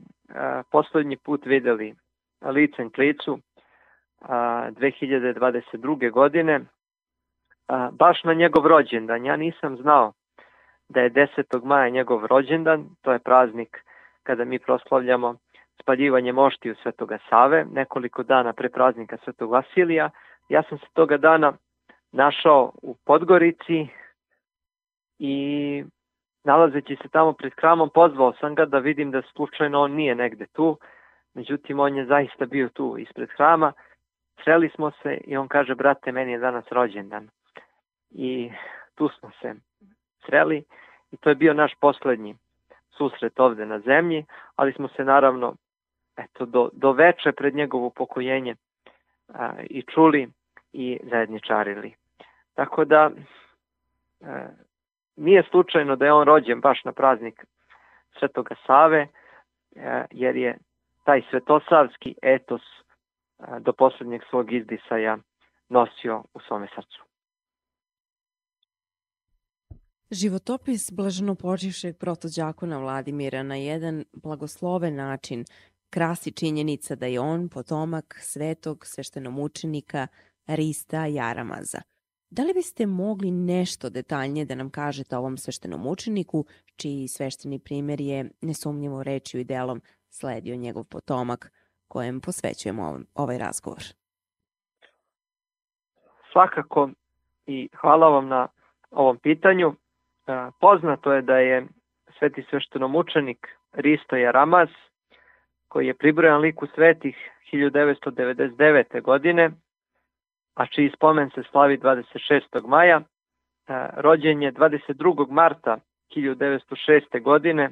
poslednji 0.70 1.16
put 1.16 1.46
videli 1.46 1.94
licem 2.42 2.90
klicu 2.92 3.38
a, 4.20 4.70
2022. 4.70 6.10
godine, 6.10 6.60
baš 7.92 8.24
na 8.24 8.34
njegov 8.34 8.66
rođendan. 8.66 9.24
Ja 9.24 9.36
nisam 9.36 9.76
znao 9.76 10.12
da 10.88 11.00
je 11.00 11.10
10. 11.10 11.64
maja 11.64 11.88
njegov 11.88 12.26
rođendan, 12.26 12.86
to 13.02 13.12
je 13.12 13.18
praznik 13.18 13.84
kada 14.22 14.44
mi 14.44 14.58
proslavljamo 14.58 15.36
spaljivanje 15.82 16.32
moštiju 16.32 16.74
Svetoga 16.82 17.18
Save, 17.28 17.64
nekoliko 17.72 18.22
dana 18.22 18.52
pre 18.52 18.68
praznika 18.68 19.16
Svetog 19.24 19.50
Vasilija. 19.50 20.10
Ja 20.48 20.62
sam 20.62 20.78
se 20.78 20.86
toga 20.92 21.16
dana 21.16 21.52
našao 22.12 22.72
u 22.82 22.96
Podgorici 23.04 23.86
i 25.18 25.84
nalazeći 26.44 26.96
se 27.02 27.08
tamo 27.08 27.32
pred 27.32 27.52
hramom 27.60 27.90
pozvao 27.94 28.32
sam 28.40 28.54
ga 28.54 28.64
da 28.64 28.78
vidim 28.78 29.10
da 29.10 29.22
slučajno 29.22 29.80
on 29.80 29.92
nije 29.92 30.14
negde 30.14 30.46
tu, 30.46 30.78
međutim 31.34 31.80
on 31.80 31.96
je 31.96 32.06
zaista 32.06 32.46
bio 32.46 32.68
tu 32.68 32.96
ispred 32.98 33.28
hrama, 33.36 33.72
sreli 34.44 34.70
smo 34.74 34.90
se 34.90 35.20
i 35.24 35.36
on 35.36 35.48
kaže 35.48 35.74
brate 35.74 36.12
meni 36.12 36.32
je 36.32 36.38
danas 36.38 36.64
rođendan 36.70 37.28
i 38.10 38.50
tu 38.94 39.08
smo 39.08 39.30
se 39.40 39.54
sreli 40.26 40.64
i 41.12 41.16
to 41.16 41.28
je 41.28 41.34
bio 41.34 41.54
naš 41.54 41.74
poslednji 41.80 42.36
susret 42.96 43.40
ovde 43.40 43.66
na 43.66 43.78
zemlji, 43.78 44.24
ali 44.56 44.72
smo 44.72 44.88
se 44.88 45.04
naravno 45.04 45.54
eto, 46.16 46.46
do, 46.46 46.70
do 46.72 46.92
veče 46.92 47.32
pred 47.32 47.54
njegovo 47.54 47.90
pokojenje 47.90 48.56
a, 49.34 49.52
i 49.70 49.82
čuli 49.82 50.28
i 50.72 51.00
zajedničarili. 51.10 51.94
Tako 52.54 52.84
da 52.84 53.10
a, 54.20 54.46
nije 55.16 55.42
slučajno 55.50 55.96
da 55.96 56.04
je 56.04 56.12
on 56.12 56.24
rođen 56.24 56.60
baš 56.60 56.84
na 56.84 56.92
praznik 56.92 57.44
Svetoga 58.18 58.54
Save, 58.66 59.06
a, 59.76 60.04
jer 60.10 60.36
je 60.36 60.58
taj 61.04 61.22
svetosavski 61.30 62.14
etos 62.22 62.62
a, 63.38 63.58
do 63.58 63.72
poslednjeg 63.72 64.22
svog 64.30 64.52
izdisaja 64.52 65.18
nosio 65.68 66.22
u 66.34 66.40
svome 66.40 66.68
srcu. 66.74 67.04
Životopis 70.14 70.90
blaženopočivšeg 70.92 71.96
protođakona 71.98 72.78
Vladimira 72.78 73.42
na 73.42 73.56
jedan 73.56 74.04
blagosloven 74.12 74.94
način 74.94 75.44
krasi 75.90 76.32
činjenica 76.32 76.94
da 76.94 77.06
je 77.06 77.20
on 77.20 77.48
potomak 77.48 78.18
svetog 78.20 78.86
sveštenomučenika 78.86 80.06
Rista 80.46 81.06
Jaramaza. 81.06 81.80
Da 82.30 82.42
li 82.42 82.54
biste 82.54 82.86
mogli 82.86 83.30
nešto 83.30 83.90
detaljnije 83.90 84.44
da 84.44 84.54
nam 84.54 84.70
kažete 84.70 85.16
o 85.16 85.18
ovom 85.18 85.36
sveštenomučeniku, 85.36 86.44
čiji 86.76 87.08
svešteni 87.08 87.58
primer 87.58 88.00
je 88.00 88.30
nesumnjivo 88.40 89.02
rečju 89.02 89.40
i 89.40 89.44
delom 89.44 89.80
sledio 90.08 90.56
njegov 90.56 90.84
potomak, 90.84 91.52
kojem 91.88 92.20
posvećujemo 92.20 93.00
ovaj 93.14 93.38
razgovor? 93.38 93.82
Svakako 96.32 96.90
i 97.46 97.68
hvala 97.80 98.08
vam 98.08 98.28
na 98.28 98.48
ovom 98.90 99.18
pitanju. 99.18 99.74
Poznato 100.60 101.12
je 101.12 101.22
da 101.22 101.38
je 101.38 101.66
sveti 102.18 102.42
sveštenomučenik 102.50 103.48
Risto 103.72 104.16
Jaramaz, 104.16 104.68
koji 105.68 105.86
je 105.86 105.94
pribrojan 105.94 106.40
liku 106.40 106.66
svetih 106.74 107.30
1999. 107.52 109.02
godine, 109.02 109.50
a 110.54 110.66
čiji 110.66 110.90
spomen 110.96 111.30
se 111.30 111.42
slavi 111.50 111.78
26. 111.78 112.66
maja, 112.66 113.00
rođen 113.96 114.42
je 114.42 114.52
22. 114.52 115.30
marta 115.30 115.78
1906. 116.16 117.22
godine 117.22 117.70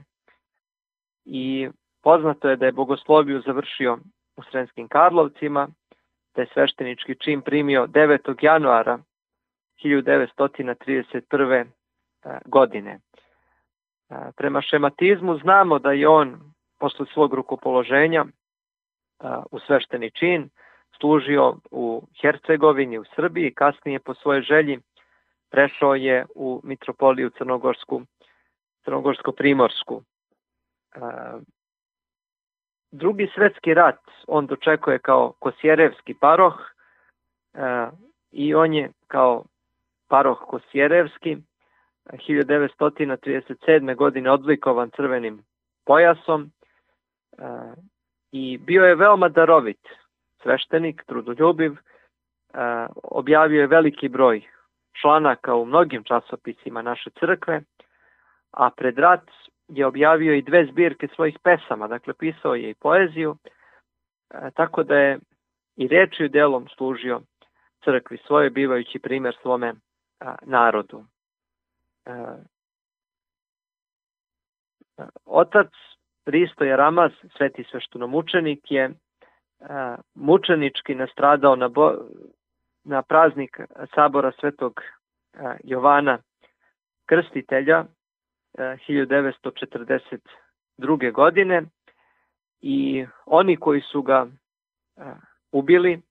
i 1.25 1.69
poznato 2.03 2.51
je 2.51 2.57
da 2.57 2.67
je 2.67 2.73
bogosloviju 2.73 3.41
završio 3.41 3.99
u 4.37 4.43
Srenskim 4.43 4.89
Karlovcima, 4.89 5.69
da 6.35 6.43
je 6.43 6.49
sveštenički 6.53 7.15
čin 7.15 7.41
primio 7.41 7.87
9. 7.87 8.45
januara 8.45 8.99
1931 9.85 11.67
godine. 12.45 12.99
Prema 14.37 14.63
šematizmu 14.63 15.39
znamo 15.39 15.79
da 15.79 15.93
je 15.93 16.09
on 16.09 16.41
posle 16.79 17.07
svog 17.13 17.35
rukopoloženja 17.35 18.25
u 19.51 19.59
svešteni 19.59 20.11
čin 20.11 20.51
služio 21.01 21.57
u 21.71 22.03
Hercegovini, 22.21 22.99
u 22.99 23.05
Srbiji, 23.15 23.55
kasnije 23.55 23.99
po 23.99 24.15
svojoj 24.15 24.43
želji 24.43 24.81
prešao 25.51 25.95
je 25.95 26.27
u 26.35 26.61
mitropoliju 26.65 27.31
Crnogorsku, 27.31 28.03
Crnogorsko-Primorsku. 28.85 30.03
Drugi 32.91 33.31
svetski 33.35 33.75
rat 33.75 34.01
on 34.27 34.47
dočekuje 34.47 34.99
kao 34.99 35.33
Kosjerevski 35.39 36.15
paroh 36.15 36.55
i 38.31 38.55
on 38.55 38.75
je 38.75 38.91
kao 39.07 39.45
paroh 40.09 40.39
Kosjerevski 40.49 41.37
1937. 42.11 43.95
godine 43.95 44.31
odlikovan 44.31 44.91
crvenim 44.91 45.43
pojasom 45.85 46.43
e, 46.43 47.45
i 48.33 48.59
bio 48.59 48.85
je 48.85 48.95
veoma 48.95 49.29
darovit 49.29 49.89
sveštenik, 50.43 51.05
trudoljubiv, 51.07 51.73
e, 51.73 51.77
objavio 53.03 53.61
je 53.61 53.67
veliki 53.67 54.09
broj 54.09 54.43
članaka 55.01 55.55
u 55.55 55.65
mnogim 55.65 56.05
časopisima 56.05 56.83
naše 56.83 57.11
crkve, 57.11 57.63
a 58.51 58.71
pred 58.71 58.99
rat 58.99 59.31
je 59.69 59.87
objavio 59.87 60.35
i 60.35 60.43
dve 60.43 60.67
zbirke 60.67 61.09
svojih 61.15 61.39
pesama, 61.43 61.89
dakle 61.89 62.15
pisao 62.15 62.55
je 62.55 62.71
i 62.71 62.75
poeziju, 62.75 63.37
e, 64.31 64.51
tako 64.55 64.83
da 64.83 64.97
je 64.99 65.19
i 65.77 65.89
rečiju 65.89 66.29
delom 66.29 66.69
služio 66.69 67.21
crkvi 67.85 68.19
svoje, 68.27 68.51
bivajući 68.51 68.99
primer 68.99 69.37
svome 69.43 69.75
narodu. 70.43 71.05
E, 72.07 72.13
otac 75.25 75.69
Risto 76.27 76.65
Jaramaz, 76.65 77.13
sveti 77.37 77.65
sveštenomučenik, 77.71 78.71
je 78.71 78.85
e, 78.85 78.93
mučenički 80.15 80.95
nastradao 80.95 81.57
na, 81.57 81.69
bo, 81.69 81.93
na 82.85 83.03
praznik 83.03 83.61
sabora 83.95 84.33
svetog 84.41 84.81
Jovana 85.65 86.19
Krstitelja 87.07 87.85
1942. 88.59 91.13
godine 91.13 91.63
i 92.61 93.07
oni 93.27 93.57
koji 93.57 93.81
su 93.81 94.03
ga 94.03 94.27
ubili 95.53 96.03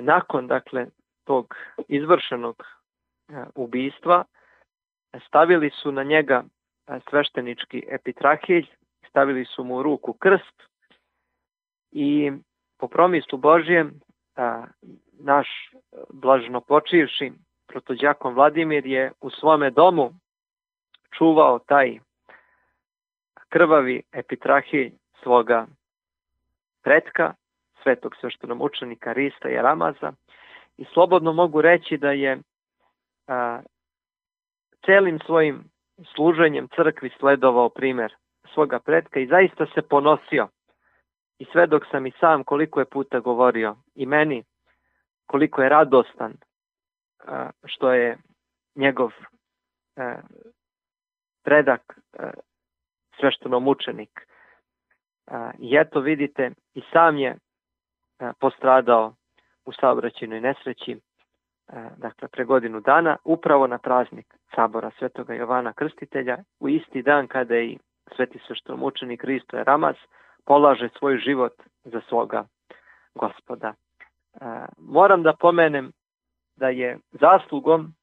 nakon 0.00 0.46
dakle 0.46 0.86
tog 1.24 1.54
izvršenog 1.88 2.64
ubistva 3.54 4.24
stavili 5.26 5.70
su 5.70 5.92
na 5.92 6.02
njega 6.02 6.44
sveštenički 7.08 7.84
epitrahilj, 7.88 8.66
stavili 9.08 9.44
su 9.44 9.64
mu 9.64 9.76
u 9.76 9.82
ruku 9.82 10.12
krst 10.12 10.62
i 11.92 12.32
po 12.78 12.88
promislu 12.88 13.38
Božijem 13.38 14.00
naš 15.12 15.70
blažno 16.12 16.60
počivši 16.60 17.32
protođakon 17.66 18.34
Vladimir 18.34 18.86
je 18.86 19.12
u 19.20 19.30
svome 19.30 19.70
domu 19.70 20.10
čuvao 21.18 21.58
taj 21.58 21.98
krvavi 23.48 24.02
epitrahilj 24.12 24.92
svoga 25.22 25.66
pretka, 26.82 27.34
svetog 27.82 28.16
sveštenomučenika 28.20 29.12
Rista 29.12 29.48
i 29.48 29.54
Ramaza 29.54 30.12
i 30.76 30.84
slobodno 30.94 31.32
mogu 31.32 31.60
reći 31.60 31.96
da 31.96 32.10
je 32.10 32.38
celim 34.86 35.18
svojim 35.26 35.64
služenjem 36.14 36.68
crkvi 36.76 37.10
sledovao 37.18 37.68
primer 37.68 38.14
svoga 38.54 38.78
predka 38.78 39.20
i 39.20 39.26
zaista 39.26 39.66
se 39.74 39.82
ponosio. 39.82 40.48
I 41.38 41.44
sve 41.44 41.66
dok 41.66 41.82
sam 41.90 42.06
i 42.06 42.12
sam 42.20 42.44
koliko 42.44 42.80
je 42.80 42.86
puta 42.86 43.20
govorio 43.20 43.76
i 43.94 44.06
meni 44.06 44.44
koliko 45.26 45.62
je 45.62 45.68
radostan 45.68 46.32
što 47.64 47.92
je 47.92 48.18
njegov 48.74 49.12
predak 51.44 52.00
svešteno 53.20 53.60
mučenik. 53.60 54.26
I 55.58 55.76
eto 55.76 56.00
vidite 56.00 56.50
i 56.74 56.82
sam 56.92 57.18
je 57.18 57.36
postradao 58.40 59.14
u 59.64 59.72
saobraćenoj 59.72 60.40
nesreći 60.40 61.00
dakle 61.96 62.28
pre 62.28 62.44
godinu 62.44 62.80
dana, 62.80 63.16
upravo 63.24 63.66
na 63.66 63.78
praznik 63.78 64.34
sabora 64.54 64.90
Svetoga 64.98 65.34
Jovana 65.34 65.72
Krstitelja, 65.72 66.38
u 66.60 66.68
isti 66.68 67.02
dan 67.02 67.26
kada 67.26 67.58
i 67.58 67.78
sveti 68.16 68.38
sveštomučenik 68.46 69.22
Hristo 69.22 69.64
Ramaz 69.64 69.96
polaže 70.44 70.88
svoj 70.98 71.18
život 71.18 71.52
za 71.84 72.00
svoga 72.08 72.44
gospoda. 73.14 73.74
E, 73.74 73.76
moram 74.78 75.22
da 75.22 75.32
pomenem 75.32 75.92
da 76.56 76.68
je 76.68 76.98
zaslugom 77.12 77.94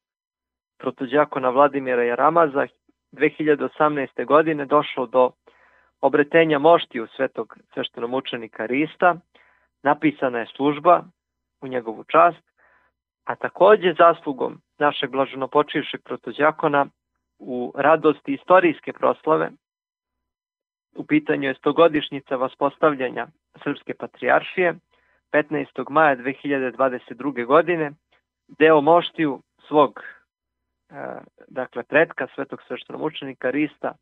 protuđakona 0.77 1.49
Vladimira 1.49 2.03
Jaramaza 2.03 2.67
2018. 3.11 4.25
godine 4.25 4.65
došlo 4.65 5.05
do 5.05 5.31
obretenja 6.01 6.59
moštiju 6.59 7.07
svetog 7.15 7.57
sveštenomučenika 7.73 8.65
Rista, 8.65 9.15
napisana 9.83 10.39
je 10.39 10.45
služba 10.55 11.03
u 11.61 11.67
njegovu 11.67 12.03
čast, 12.03 12.50
a 13.32 13.36
takođe 13.36 13.94
zaslugom 13.98 14.62
našeg 14.80 15.12
blaženopočivšeg 15.12 16.02
protođakona 16.04 16.86
u 17.39 17.74
radosti 17.76 18.34
istorijske 18.34 18.94
proslave, 18.94 19.50
u 20.96 21.06
pitanju 21.06 21.48
je 21.48 21.56
stogodišnjica 21.56 22.36
vaspostavljanja 22.36 23.28
Srpske 23.63 23.94
patrijaršije, 23.94 24.76
15. 25.34 25.89
maja 25.89 26.15
2022. 26.15 27.46
godine, 27.46 27.91
deo 28.60 28.82
moštiju 28.82 29.41
svog 29.67 30.04
dakle 31.48 31.84
pretka 31.84 32.28
svetog 32.36 32.62
sveštenomučenika 32.67 33.50
Rista 33.50 33.94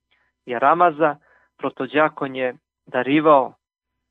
Jaramaza 0.46 1.16
protođakon 1.58 2.36
je 2.36 2.56
darivao 2.86 3.54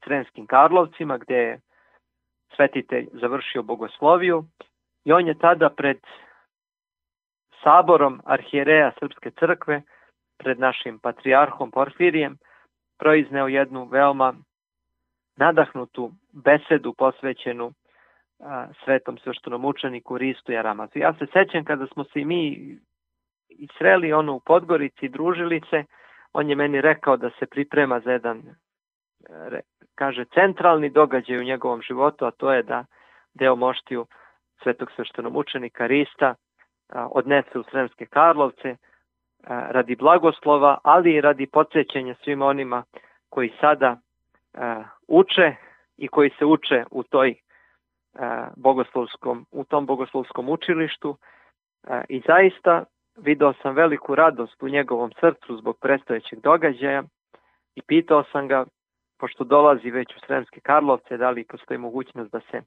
Sremskim 0.05 0.47
Karlovcima 0.47 1.19
gde 1.19 1.35
je 1.35 1.61
svetitelj 2.57 3.09
završio 3.13 3.63
bogosloviju 3.63 4.45
i 5.05 5.13
on 5.13 5.27
je 5.27 5.39
tada 5.39 5.71
pred 5.71 5.99
saborom 7.63 8.21
arhijereja 8.25 8.93
Srpske 8.99 9.31
crkve, 9.31 9.83
pred 10.39 10.59
našim 10.59 10.99
patrijarhom 10.99 11.71
Porfirijem, 11.71 12.37
proizneo 12.99 13.47
jednu 13.47 13.85
veoma 13.85 14.35
nadahnutu 15.37 16.13
besedu 16.33 16.95
posvećenu 16.95 17.73
a, 18.41 18.67
svetom 18.85 19.19
sveštenom 19.19 19.65
učeniku 19.65 20.19
Ristu 20.19 20.53
Jaramazu. 20.53 20.99
Ja 20.99 21.15
se 21.15 21.27
sećam 21.33 21.65
kada 21.65 21.87
smo 21.87 22.05
se 22.05 22.21
i 22.21 22.25
mi 22.25 22.49
i 23.49 23.69
sreli 23.79 24.13
ono 24.13 24.35
u 24.35 24.41
Podgorici 24.41 25.09
družili 25.09 25.61
se, 25.71 25.85
on 26.33 26.51
je 26.51 26.57
meni 26.57 26.81
rekao 26.81 27.17
da 27.17 27.31
se 27.39 27.47
priprema 27.47 28.01
za 28.01 28.13
jedan 28.13 28.43
kaže 29.95 30.25
centralni 30.35 30.91
događaj 30.91 31.39
u 31.39 31.45
njegovom 31.45 31.83
životu, 31.83 32.25
a 32.25 32.31
to 32.31 32.53
je 32.53 32.63
da 32.63 32.85
deo 33.35 33.57
moštiju 33.57 34.07
svetog 34.63 34.91
sveštenog 34.97 35.37
učenika 35.37 35.87
Rista 35.87 36.35
odnese 36.95 37.59
u 37.59 37.63
Sremske 37.63 38.07
Karlovce 38.07 38.77
radi 39.47 39.97
blagoslova, 39.97 40.79
ali 40.83 41.15
i 41.15 41.21
radi 41.21 41.47
podsjećanja 41.47 42.15
svima 42.25 42.47
onima 42.47 42.85
koji 43.29 43.53
sada 43.61 43.97
uče 45.09 45.55
i 45.97 46.09
koji 46.09 46.31
se 46.39 46.45
uče 46.45 46.85
u 46.91 47.03
toj 47.03 47.35
bogoslovskom, 48.57 49.47
u 49.51 49.65
tom 49.65 49.87
bogoslovskom 49.87 50.49
učilištu. 50.49 51.17
I 52.09 52.23
zaista 52.27 52.85
video 53.17 53.53
sam 53.63 53.75
veliku 53.75 54.15
radost 54.15 54.63
u 54.63 54.69
njegovom 54.69 55.13
srcu 55.21 55.57
zbog 55.57 55.79
predstojećeg 55.81 56.41
događaja 56.41 57.03
i 57.75 57.83
pitao 57.83 58.25
sam 58.33 58.49
ga, 58.49 58.65
pošto 59.19 59.45
dolazi 59.45 59.91
već 59.91 60.17
u 60.17 60.21
Sremske 60.27 60.61
Karlovce, 60.61 61.17
da 61.17 61.31
li 61.31 61.45
postoji 61.45 61.79
mogućnost 61.79 62.33
da 62.33 62.41
se 62.51 62.63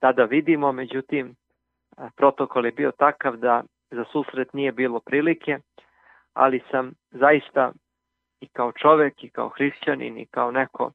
tada 0.00 0.24
vidimo, 0.24 0.72
međutim, 0.72 1.34
protokol 2.16 2.66
je 2.66 2.72
bio 2.72 2.90
takav 2.90 3.36
da 3.36 3.62
za 3.90 4.04
susret 4.12 4.52
nije 4.52 4.72
bilo 4.72 5.00
prilike, 5.00 5.58
ali 6.32 6.62
sam 6.70 6.92
zaista 7.10 7.72
i 8.40 8.48
kao 8.48 8.72
čovek 8.72 9.24
i 9.24 9.30
kao 9.30 9.48
hrišćanin 9.48 10.18
i 10.18 10.26
kao 10.26 10.50
neko 10.50 10.92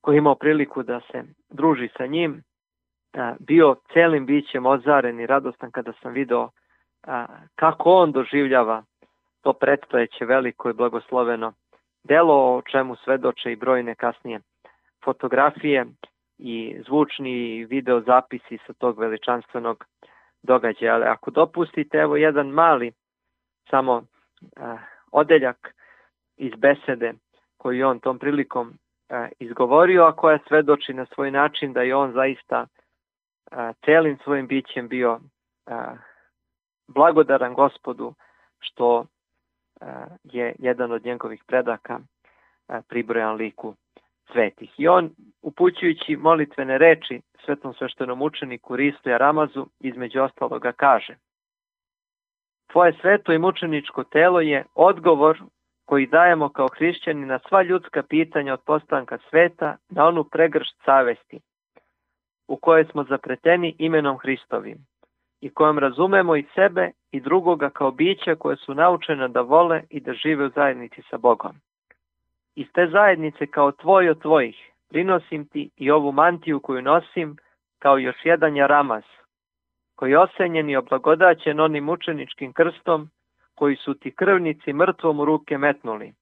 koji 0.00 0.18
imao 0.18 0.34
priliku 0.34 0.82
da 0.82 1.00
se 1.00 1.24
druži 1.50 1.88
sa 1.96 2.06
njim, 2.06 2.42
bio 3.38 3.76
celim 3.92 4.26
bićem 4.26 4.66
ozaren 4.66 5.20
i 5.20 5.26
radostan 5.26 5.70
kada 5.70 5.92
sam 6.02 6.12
video 6.12 6.50
kako 7.54 7.90
on 7.90 8.12
doživljava 8.12 8.84
to 9.40 9.52
predstojeće 9.52 10.24
veliko 10.24 10.70
i 10.70 10.72
blagosloveno 10.72 11.52
delo 12.04 12.56
o 12.56 12.62
čemu 12.62 12.96
svedoče 12.96 13.52
i 13.52 13.56
brojne 13.56 13.94
kasnije 13.94 14.40
fotografije 15.04 15.86
i 16.38 16.76
zvučni 16.86 17.64
video 17.64 18.00
zapisi 18.00 18.58
sa 18.66 18.72
tog 18.72 18.98
veličanstvenog 18.98 19.84
događaja. 20.42 20.94
Ali 20.94 21.04
ako 21.04 21.30
dopustite, 21.30 21.98
evo 21.98 22.16
jedan 22.16 22.48
mali 22.48 22.92
samo 23.70 23.96
uh, 23.96 24.80
odeljak 25.12 25.74
iz 26.36 26.52
besede 26.56 27.12
koju 27.56 27.88
on 27.88 28.00
tom 28.00 28.18
prilikom 28.18 28.68
uh, 28.68 29.28
izgovorio, 29.38 30.04
a 30.04 30.16
koja 30.16 30.38
svedoči 30.48 30.94
na 30.94 31.06
svoj 31.14 31.30
način 31.30 31.72
da 31.72 31.82
je 31.82 31.96
on 31.96 32.12
zaista 32.12 32.66
uh, 32.66 33.58
celim 33.84 34.18
svojim 34.24 34.46
bićem 34.46 34.88
bio 34.88 35.12
uh, 35.12 35.98
blagodaran 36.88 37.54
gospodu 37.54 38.14
što 38.58 39.06
je 40.24 40.54
jedan 40.58 40.92
od 40.92 41.04
njegovih 41.04 41.44
predaka 41.46 42.00
pribrojan 42.88 43.34
liku 43.34 43.74
svetih. 44.32 44.70
I 44.78 44.88
on, 44.88 45.10
upućujući 45.42 46.16
molitvene 46.16 46.78
reči 46.78 47.20
svetom 47.44 47.74
sveštenom 47.74 48.22
učeniku 48.22 48.76
Ristu 48.76 49.08
i 49.08 49.12
Aramazu, 49.12 49.66
između 49.80 50.22
ostaloga 50.22 50.72
kaže 50.72 51.14
Tvoje 52.72 52.92
sveto 53.00 53.32
i 53.32 53.38
mučeničko 53.38 54.04
telo 54.04 54.40
je 54.40 54.64
odgovor 54.74 55.42
koji 55.84 56.06
dajemo 56.06 56.48
kao 56.48 56.68
hrišćani 56.68 57.26
na 57.26 57.38
sva 57.48 57.62
ljudska 57.62 58.02
pitanja 58.02 58.52
od 58.52 58.60
postanka 58.66 59.18
sveta 59.30 59.76
na 59.88 60.06
onu 60.06 60.24
pregršt 60.24 60.76
savesti 60.84 61.40
u 62.48 62.56
kojoj 62.56 62.84
smo 62.84 63.04
zapreteni 63.04 63.76
imenom 63.78 64.18
Hristovim 64.18 64.78
i 65.40 65.50
kojom 65.50 65.78
razumemo 65.78 66.36
i 66.36 66.46
sebe 66.54 66.90
i 67.10 67.20
drugoga 67.20 67.70
kao 67.70 67.90
bića 67.90 68.34
koje 68.34 68.56
su 68.56 68.74
naučene 68.74 69.28
da 69.28 69.40
vole 69.40 69.82
i 69.90 70.00
da 70.00 70.12
žive 70.12 70.46
u 70.46 70.50
zajednici 70.50 71.02
sa 71.10 71.18
Bogom. 71.18 71.52
Iz 72.54 72.66
te 72.72 72.86
zajednice 72.86 73.46
kao 73.46 73.72
tvoj 73.72 74.10
od 74.10 74.22
tvojih 74.22 74.72
prinosim 74.88 75.48
ti 75.48 75.70
i 75.76 75.90
ovu 75.90 76.12
mantiju 76.12 76.60
koju 76.60 76.82
nosim 76.82 77.36
kao 77.78 77.98
još 77.98 78.16
jedan 78.24 78.56
jaramaz, 78.56 79.02
koji 79.96 80.10
je 80.10 80.18
osenjen 80.18 80.70
i 80.70 80.76
oblagodaćen 80.76 81.60
onim 81.60 81.84
mučeničkim 81.84 82.52
krstom 82.52 83.10
koji 83.54 83.76
su 83.76 83.94
ti 83.94 84.14
krvnici 84.14 84.72
mrtvom 84.72 85.20
u 85.20 85.24
ruke 85.24 85.58
metnuli, 85.58 86.12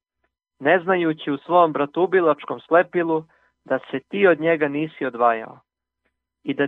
ne 0.58 0.80
znajući 0.80 1.30
u 1.30 1.38
svom 1.38 1.72
bratubilačkom 1.72 2.60
slepilu 2.60 3.24
da 3.64 3.78
se 3.90 4.00
ti 4.00 4.26
od 4.26 4.40
njega 4.40 4.68
nisi 4.68 5.06
odvajao 5.06 5.60
i 6.42 6.54
da 6.54 6.66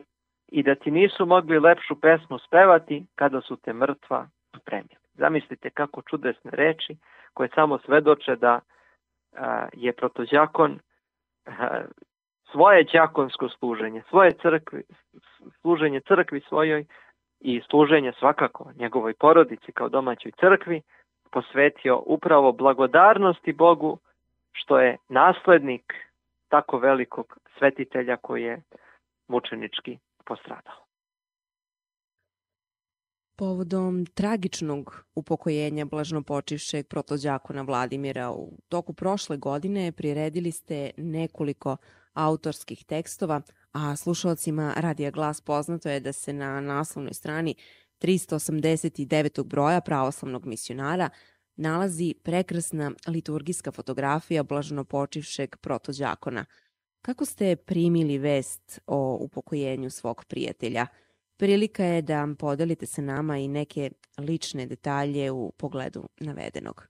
i 0.48 0.62
da 0.62 0.75
ti 0.75 0.90
nisu 0.90 1.27
mogli 1.27 1.59
lepšu 1.59 2.01
pesmu 2.01 2.38
spevati 2.38 3.07
kada 3.14 3.40
su 3.40 3.57
te 3.57 3.72
mrtva 3.72 4.29
spremili. 4.61 4.96
Zamislite 5.14 5.70
kako 5.70 6.03
čudesne 6.03 6.51
reči 6.51 6.96
koje 7.35 7.48
samo 7.55 7.79
svedoče 7.79 8.37
da 8.37 8.61
je 9.73 9.92
protođakon 9.92 10.79
svoje 12.51 12.85
đakonsko 12.85 13.49
služenje, 13.49 14.03
svoje 14.09 14.33
crkvi, 14.33 14.83
služenje 15.61 16.01
crkvi 16.01 16.40
svojoj 16.40 16.85
i 17.40 17.61
služenje 17.71 18.12
svakako 18.18 18.73
njegovoj 18.77 19.14
porodici 19.14 19.73
kao 19.73 19.88
domaćoj 19.88 20.33
crkvi 20.40 20.83
posvetio 21.31 22.03
upravo 22.07 22.53
blagodarnosti 22.53 23.53
Bogu 23.53 23.99
što 24.53 24.81
je 24.81 24.97
naslednik 25.09 25.95
tako 26.49 26.79
velikog 26.79 27.38
svetitelja 27.59 28.16
koji 28.16 28.42
je 28.42 28.62
mučenički 29.29 29.99
postradao. 30.25 30.82
Povodom 33.42 34.07
tragičnog 34.07 35.05
upokojenja 35.14 35.85
blažnopočivšeg 35.85 36.87
protođakona 36.87 37.62
Vladimira 37.62 38.31
u 38.31 38.59
toku 38.68 38.92
prošle 38.92 39.37
godine 39.37 39.92
priredili 39.92 40.50
ste 40.50 40.90
nekoliko 40.96 41.76
autorskih 42.12 42.85
tekstova, 42.85 43.40
a 43.72 43.96
slušalcima 43.96 44.74
Radija 44.76 45.11
Glas 45.11 45.40
poznato 45.40 45.88
je 45.88 46.00
da 46.00 46.12
se 46.12 46.33
na 46.33 46.61
naslovnoj 46.61 47.14
strani 47.14 47.55
389. 48.00 49.44
broja 49.44 49.81
pravoslavnog 49.81 50.46
misionara 50.46 51.11
nalazi 51.57 52.14
prekrasna 52.22 52.92
liturgijska 53.07 53.72
fotografija 53.72 54.42
blažnopočivšeg 54.42 55.57
protođakona– 55.57 56.44
Kako 57.02 57.24
ste 57.24 57.57
primili 57.57 58.18
vest 58.18 58.81
o 58.87 59.18
upokojenju 59.20 59.90
svog 59.90 60.24
prijatelja? 60.24 60.87
Prilika 61.42 61.83
je 61.83 62.02
da 62.02 62.26
podelite 62.38 62.87
sa 62.87 63.02
nama 63.02 63.37
i 63.37 63.48
neke 63.48 63.90
lične 64.28 64.66
detalje 64.66 65.31
u 65.31 65.52
pogledu 65.59 66.02
navedenog. 66.20 66.87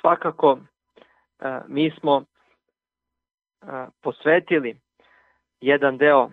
Svakako, 0.00 0.58
mi 1.68 1.90
smo 2.00 2.24
posvetili 4.02 4.80
jedan 5.60 5.98
deo, 5.98 6.30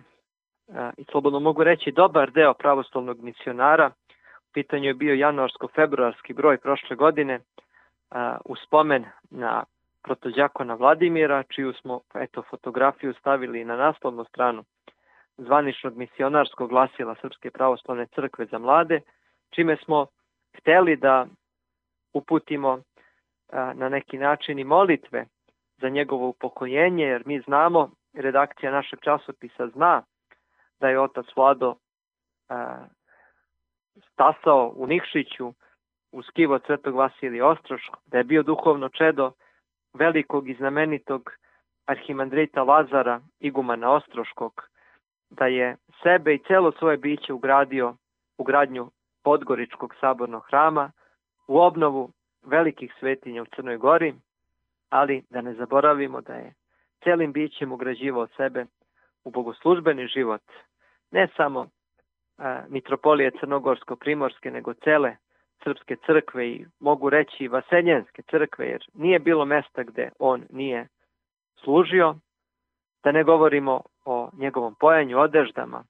i 0.96 1.04
slobodno 1.10 1.40
mogu 1.40 1.64
reći 1.64 1.92
dobar 1.92 2.30
deo 2.30 2.54
pravoslavnog 2.54 3.22
misionara, 3.22 3.90
u 4.48 4.52
pitanju 4.52 4.84
je 4.84 4.94
bio 4.94 5.14
januarsko-februarski 5.14 6.32
broj 6.32 6.58
prošle 6.58 6.96
godine, 6.96 7.40
u 8.44 8.56
spomen 8.56 9.04
na 9.30 9.64
protođakona 10.02 10.74
Vladimira, 10.74 11.42
čiju 11.42 11.72
smo 11.72 12.00
eto, 12.14 12.42
fotografiju 12.50 13.14
stavili 13.14 13.64
na 13.64 13.76
naslovnu 13.76 14.24
stranu 14.24 14.64
zvaničnog 15.38 15.96
misionarskog 15.96 16.68
glasila 16.68 17.14
Srpske 17.20 17.50
pravoslavne 17.50 18.06
crkve 18.06 18.46
za 18.46 18.58
mlade, 18.58 19.00
čime 19.50 19.76
smo 19.76 20.06
hteli 20.56 20.96
da 20.96 21.26
uputimo 22.14 22.82
na 23.52 23.88
neki 23.88 24.18
način 24.18 24.58
i 24.58 24.64
molitve 24.64 25.26
za 25.80 25.88
njegovo 25.88 26.28
upokojenje, 26.28 27.04
jer 27.04 27.22
mi 27.26 27.40
znamo, 27.40 27.90
redakcija 28.14 28.72
našeg 28.72 29.00
časopisa 29.00 29.68
zna 29.68 30.02
da 30.80 30.88
je 30.88 31.00
otac 31.00 31.26
Vlado 31.36 31.74
stasao 34.12 34.72
u 34.76 34.86
Nikšiću 34.86 35.52
u 36.12 36.22
skivo 36.22 36.58
Svetog 36.66 36.94
Vasilija 36.94 37.46
Ostroško, 37.46 37.98
da 38.06 38.18
je 38.18 38.24
bio 38.24 38.42
duhovno 38.42 38.88
čedo 38.88 39.32
velikog 39.94 40.48
i 40.48 40.54
znamenitog 40.54 41.30
arhimandrita 41.86 42.62
Lazara, 42.62 43.20
igumana 43.40 43.90
Ostroškog, 43.92 44.68
da 45.30 45.46
je 45.46 45.76
sebe 46.02 46.34
i 46.34 46.42
celo 46.46 46.72
svoje 46.72 46.96
biće 46.96 47.32
ugradio 47.32 47.94
u 48.38 48.44
gradnju 48.44 48.90
Podgoričkog 49.24 49.94
sabornog 50.00 50.46
hrama, 50.46 50.90
u 51.46 51.58
obnovu 51.58 52.10
velikih 52.42 52.92
svetinja 53.00 53.42
u 53.42 53.46
Crnoj 53.46 53.76
Gori, 53.76 54.14
ali 54.90 55.22
da 55.30 55.40
ne 55.40 55.54
zaboravimo 55.54 56.20
da 56.20 56.34
je 56.34 56.54
celim 57.04 57.32
bićem 57.32 57.72
ugrađivao 57.72 58.26
sebe 58.26 58.66
u 59.24 59.30
bogoslužbeni 59.30 60.06
život, 60.06 60.42
ne 61.10 61.28
samo 61.36 61.66
a, 62.38 62.60
mitropolije 62.68 63.30
Crnogorsko-Primorske, 63.30 64.50
nego 64.50 64.74
cele 64.74 65.16
srpske 65.64 65.96
crkve 66.06 66.48
i 66.48 66.66
mogu 66.80 67.10
reći 67.10 67.44
i 67.44 67.48
vaseljenske 67.48 68.22
crkve, 68.22 68.66
jer 68.66 68.84
nije 68.94 69.18
bilo 69.18 69.44
mesta 69.44 69.82
gde 69.82 70.10
on 70.18 70.42
nije 70.50 70.88
služio, 71.62 72.14
da 73.08 73.12
ne 73.12 73.24
govorimo 73.24 73.82
o 74.04 74.30
njegovom 74.32 74.74
pojanju 74.74 75.18
odeždama 75.18 75.84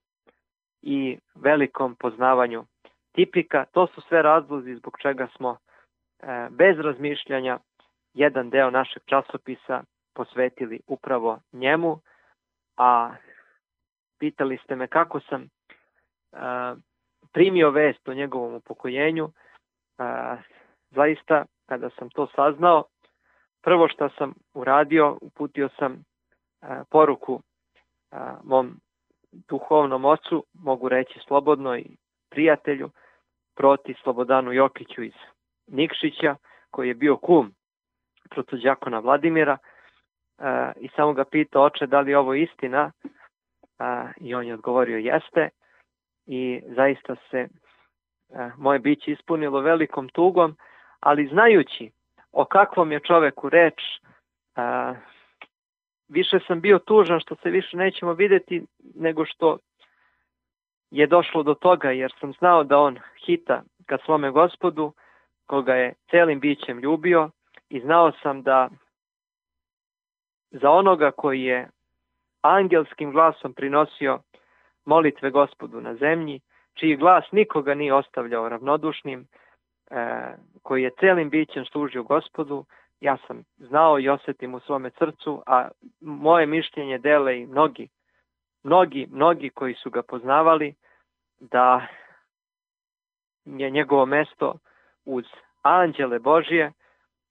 i 0.83 1.19
velikom 1.35 1.95
poznavanju 1.95 2.65
tipika. 3.13 3.65
To 3.73 3.87
su 3.87 4.01
sve 4.01 4.23
razlozi 4.23 4.75
zbog 4.75 4.97
čega 5.03 5.29
smo 5.37 5.57
e, 5.57 6.49
bez 6.51 6.79
razmišljanja 6.79 7.59
jedan 8.15 8.51
deo 8.51 8.71
našeg 8.71 9.03
časopisa 9.07 9.83
posvetili 10.15 10.81
upravo 10.87 11.39
njemu, 11.53 12.01
a 12.77 13.11
pitali 14.19 14.59
ste 14.65 14.77
me 14.77 14.87
kako 14.87 15.21
sam 15.21 15.43
e, 15.43 15.49
primio 17.33 17.71
vest 17.71 18.09
o 18.09 18.15
njegovom 18.15 18.55
upokojenju. 18.55 19.29
E, 19.29 19.33
zaista, 20.91 21.45
kada 21.67 21.91
sam 21.91 22.11
to 22.11 22.27
saznao, 22.37 22.85
prvo 23.63 23.89
što 23.89 24.09
sam 24.09 24.35
uradio, 24.55 25.19
uputio 25.21 25.69
sam 25.79 26.08
poruku 26.91 27.41
mom 28.43 28.81
duhovnom 29.33 30.05
ocu, 30.05 30.45
mogu 30.53 30.89
reći 30.89 31.21
slobodno 31.27 31.77
i 31.77 31.97
prijatelju, 32.31 32.91
proti 33.57 33.95
Slobodanu 34.03 34.53
Jokiću 34.53 35.03
iz 35.03 35.13
Nikšića, 35.67 36.37
koji 36.71 36.89
je 36.89 36.95
bio 36.95 37.17
kum 37.17 37.55
protođakona 38.31 38.99
Vladimira 38.99 39.59
i 40.77 40.89
samo 40.97 41.13
ga 41.13 41.25
pitao 41.25 41.65
oče 41.65 41.87
da 41.87 42.01
li 42.01 42.11
je 42.11 42.19
ovo 42.19 42.35
istina 42.35 42.93
i 44.17 44.35
on 44.35 44.47
je 44.47 44.55
odgovorio 44.55 44.99
jeste 44.99 45.49
i 46.27 46.63
zaista 46.67 47.17
se 47.31 47.49
moje 48.57 48.79
biće 48.79 49.13
ispunilo 49.13 49.61
velikom 49.61 50.09
tugom, 50.09 50.57
ali 51.01 51.29
znajući 51.29 51.91
o 52.33 52.45
kakvom 52.45 52.93
je 52.93 53.01
čoveku 53.01 53.49
reč, 53.49 53.81
više 56.09 56.39
sam 56.47 56.61
bio 56.61 56.79
tužan 56.79 57.21
što 57.21 57.35
se 57.35 57.51
više 57.51 57.77
nećemo 57.77 58.13
videti 58.13 58.63
nego 58.95 59.25
što 59.25 59.59
je 60.91 61.07
došlo 61.07 61.43
do 61.43 61.55
toga 61.55 61.91
jer 61.91 62.13
sam 62.21 62.33
znao 62.33 62.65
da 62.65 62.79
on 62.79 62.99
hita 63.27 63.63
ka 63.87 63.99
svome 64.05 64.31
gospodu 64.31 64.93
koga 65.47 65.75
je 65.75 65.95
celim 66.11 66.41
bićem 66.41 66.79
ljubio 66.79 67.31
i 67.69 67.81
znao 67.81 68.13
sam 68.23 68.43
da 68.43 68.69
za 70.51 70.71
onoga 70.71 71.11
koji 71.11 71.43
je 71.43 71.69
angelskim 72.43 73.13
glasom 73.13 73.55
prinosio 73.55 74.21
molitve 74.85 75.31
gospodu 75.31 75.81
na 75.81 75.95
zemlji, 75.95 76.41
čiji 76.75 76.97
glas 76.97 77.25
nikoga 77.33 77.75
nije 77.75 77.95
ostavljao 77.95 78.49
ravnodušnim, 78.49 79.27
e, 79.91 80.35
koji 80.63 80.83
je 80.83 80.91
celim 81.01 81.31
bićem 81.31 81.65
služio 81.65 82.03
gospodu, 82.03 82.65
ja 83.01 83.17
sam 83.27 83.45
znao 83.57 84.01
i 84.01 84.09
osetim 84.09 84.55
u 84.55 84.61
svome 84.61 84.91
srcu, 84.91 85.43
a 85.47 85.69
moje 86.01 86.47
mišljenje 86.47 86.99
dele 86.99 87.41
i 87.41 87.47
mnogi, 87.47 87.89
mnogi, 88.63 89.07
mnogi 89.11 89.51
koji 89.51 89.75
su 89.75 89.91
ga 89.91 90.03
poznavali, 90.03 90.75
da 91.41 91.87
je 93.45 93.71
njegovo 93.71 94.07
mesto 94.07 94.59
uz 95.05 95.25
anđele 95.63 96.19
Božije, 96.19 96.73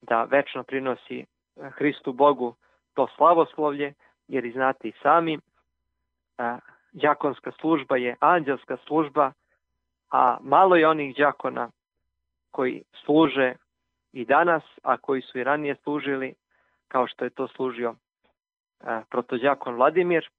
da 0.02 0.24
večno 0.24 0.64
prinosi 0.64 1.26
Hristu 1.72 2.14
Bogu 2.14 2.56
to 2.94 3.08
slavoslovlje, 3.16 3.94
jer 4.28 4.46
i 4.46 4.52
znate 4.52 4.88
i 4.88 4.94
sami, 5.02 5.40
đakonska 6.92 7.52
služba 7.52 7.98
je 7.98 8.16
anđelska 8.20 8.78
služba, 8.78 9.32
a 10.12 10.38
malo 10.42 10.76
je 10.76 10.88
onih 10.88 11.16
đakona 11.18 11.70
koji 12.52 12.84
služe 13.06 13.54
i 14.18 14.26
danas, 14.26 14.64
a 14.84 14.98
koji 14.98 15.22
su 15.22 15.40
i 15.40 15.44
ranije 15.44 15.76
služili, 15.76 16.34
kao 16.88 17.08
što 17.08 17.24
je 17.24 17.30
to 17.30 17.48
služio 17.48 17.96
protođakon 19.10 19.76
Vladimir. 19.76 20.30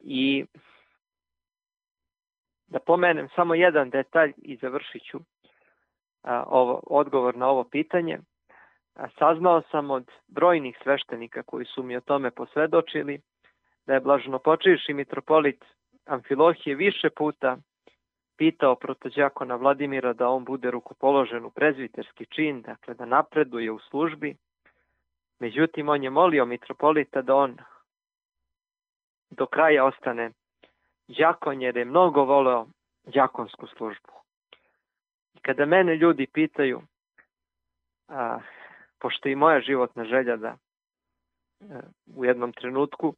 I 0.00 0.44
da 2.66 2.78
pomenem 2.78 3.28
samo 3.34 3.54
jedan 3.54 3.90
detalj 3.90 4.32
i 4.36 4.56
završit 4.56 5.02
ću 5.02 5.18
ovo, 6.46 6.80
odgovor 6.86 7.36
na 7.36 7.48
ovo 7.48 7.64
pitanje. 7.64 8.18
Saznao 9.18 9.62
sam 9.70 9.90
od 9.90 10.10
brojnih 10.28 10.78
sveštenika 10.82 11.42
koji 11.42 11.64
su 11.64 11.82
mi 11.82 11.96
o 11.96 12.00
tome 12.00 12.30
posvedočili 12.30 13.20
da 13.86 13.94
je 13.94 14.00
blažno 14.00 14.38
počivši 14.38 14.94
mitropolit 14.94 15.64
Amfilohije 16.06 16.76
više 16.76 17.10
puta 17.10 17.56
pitao 18.36 18.74
protođakona 18.74 19.56
Vladimira 19.56 20.12
da 20.12 20.28
on 20.28 20.44
bude 20.44 20.70
rukopoložen 20.70 21.44
u 21.44 21.50
prezviterski 21.50 22.26
čin, 22.26 22.62
dakle 22.62 22.94
da 22.94 23.04
napreduje 23.04 23.70
u 23.70 23.78
službi. 23.78 24.36
Međutim, 25.38 25.88
on 25.88 26.02
je 26.02 26.10
molio 26.10 26.44
mitropolita 26.44 27.22
da 27.22 27.34
on 27.34 27.56
do 29.30 29.46
kraja 29.46 29.84
ostane 29.84 30.30
đakon 31.08 31.62
jer 31.62 31.76
je 31.76 31.84
mnogo 31.84 32.24
voleo 32.24 32.66
đakonsku 33.04 33.66
službu. 33.66 34.12
I 35.34 35.38
kada 35.38 35.66
mene 35.66 35.96
ljudi 35.96 36.26
pitaju, 36.26 36.82
a, 38.08 38.38
pošto 38.98 39.28
i 39.28 39.34
moja 39.34 39.60
životna 39.60 40.04
želja 40.04 40.36
da 40.36 40.48
a, 40.48 40.56
e, 41.60 41.80
u 42.16 42.24
jednom 42.24 42.52
trenutku 42.52 43.14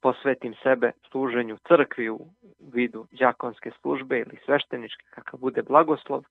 posvetim 0.00 0.54
sebe 0.62 0.92
služenju 1.10 1.56
crkvi 1.68 2.10
u 2.10 2.18
vidu 2.72 3.06
đakonske 3.10 3.70
službe 3.80 4.18
ili 4.18 4.38
svešteničke, 4.44 5.04
kakav 5.10 5.40
bude 5.40 5.62
blagoslov, 5.62 6.24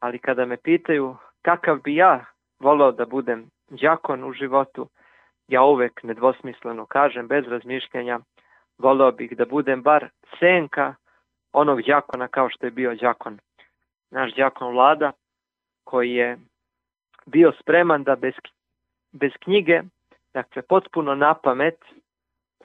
ali 0.00 0.18
kada 0.18 0.44
me 0.46 0.56
pitaju 0.56 1.16
kakav 1.42 1.78
bi 1.78 1.94
ja 1.94 2.24
voleo 2.60 2.92
da 2.92 3.06
budem 3.06 3.50
đakon 3.70 4.24
u 4.24 4.32
životu, 4.32 4.88
ja 5.48 5.62
uvek 5.62 6.02
nedvosmisleno 6.02 6.86
kažem, 6.86 7.28
bez 7.28 7.44
razmišljanja, 7.48 8.20
voleo 8.78 9.12
bih 9.12 9.36
da 9.36 9.44
budem 9.44 9.82
bar 9.82 10.08
senka 10.38 10.94
onog 11.52 11.82
đakona 11.82 12.28
kao 12.28 12.48
što 12.50 12.66
je 12.66 12.70
bio 12.70 12.94
đakon, 12.94 13.38
naš 14.10 14.34
đakon 14.34 14.72
vlada, 14.72 15.12
koji 15.84 16.10
je 16.10 16.38
bio 17.26 17.52
spreman 17.60 18.04
da 18.04 18.16
bez, 18.16 18.34
bez 19.12 19.32
knjige, 19.40 19.82
dakle 20.34 20.62
potpuno 20.62 21.14
na 21.14 21.34
pamet, 21.34 21.78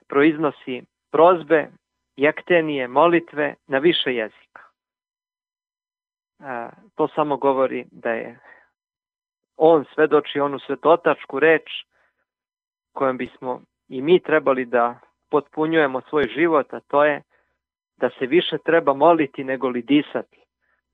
proiznosi 0.07 0.83
prozbe, 1.11 1.69
jektenije, 2.15 2.87
molitve 2.87 3.55
na 3.67 3.77
više 3.77 4.15
jezika. 4.15 4.61
A, 6.39 6.69
to 6.95 7.07
samo 7.07 7.37
govori 7.37 7.85
da 7.91 8.11
je 8.11 8.39
on 9.57 9.85
svedoči 9.93 10.39
onu 10.39 10.59
svetotačku 10.59 11.39
reč 11.39 11.69
kojom 12.93 13.17
bismo 13.17 13.61
i 13.87 14.01
mi 14.01 14.19
trebali 14.19 14.65
da 14.65 14.99
potpunjujemo 15.29 16.01
svoj 16.01 16.23
život, 16.23 16.73
a 16.73 16.79
to 16.79 17.05
je 17.05 17.21
da 17.97 18.09
se 18.19 18.25
više 18.25 18.57
treba 18.57 18.93
moliti 18.93 19.43
nego 19.43 19.69
li 19.69 19.81
disati. 19.81 20.43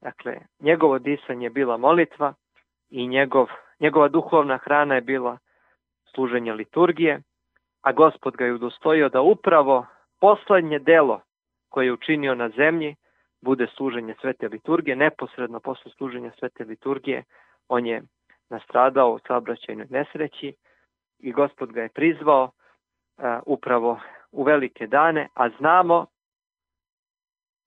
Dakle, 0.02 0.38
njegovo 0.60 1.00
disanje 1.00 1.46
je 1.46 1.50
bila 1.50 1.78
molitva 1.78 2.34
i 2.90 3.08
njegov, 3.08 3.48
njegova 3.80 4.08
duhovna 4.08 4.58
hrana 4.58 4.96
je 4.96 5.02
bila 5.02 5.38
služenje 6.14 6.54
liturgije, 6.54 7.22
a 7.84 7.92
gospod 7.92 8.36
ga 8.38 8.46
je 8.46 8.54
udostojio 8.54 9.10
da 9.10 9.22
upravo 9.22 9.86
poslednje 10.20 10.80
delo 10.80 11.22
koje 11.70 11.86
je 11.86 11.94
učinio 11.94 12.36
na 12.36 12.50
zemlji 12.50 12.96
bude 13.42 13.68
služenje 13.76 14.16
svete 14.22 14.48
liturgije. 14.48 14.96
Neposredno 14.96 15.60
posle 15.60 15.92
služenja 15.92 16.32
svete 16.40 16.64
liturgije 16.64 17.24
on 17.68 17.86
je 17.86 18.02
nastradao 18.50 19.12
u 19.14 19.20
saobraćajnoj 19.28 19.88
nesreći 19.90 20.54
i 21.20 21.32
gospod 21.32 21.72
ga 21.72 21.82
je 21.82 21.90
prizvao 21.90 22.44
uh, 22.44 23.24
upravo 23.46 24.00
u 24.32 24.44
velike 24.44 24.88
dane, 24.88 25.28
a 25.34 25.50
znamo 25.50 26.06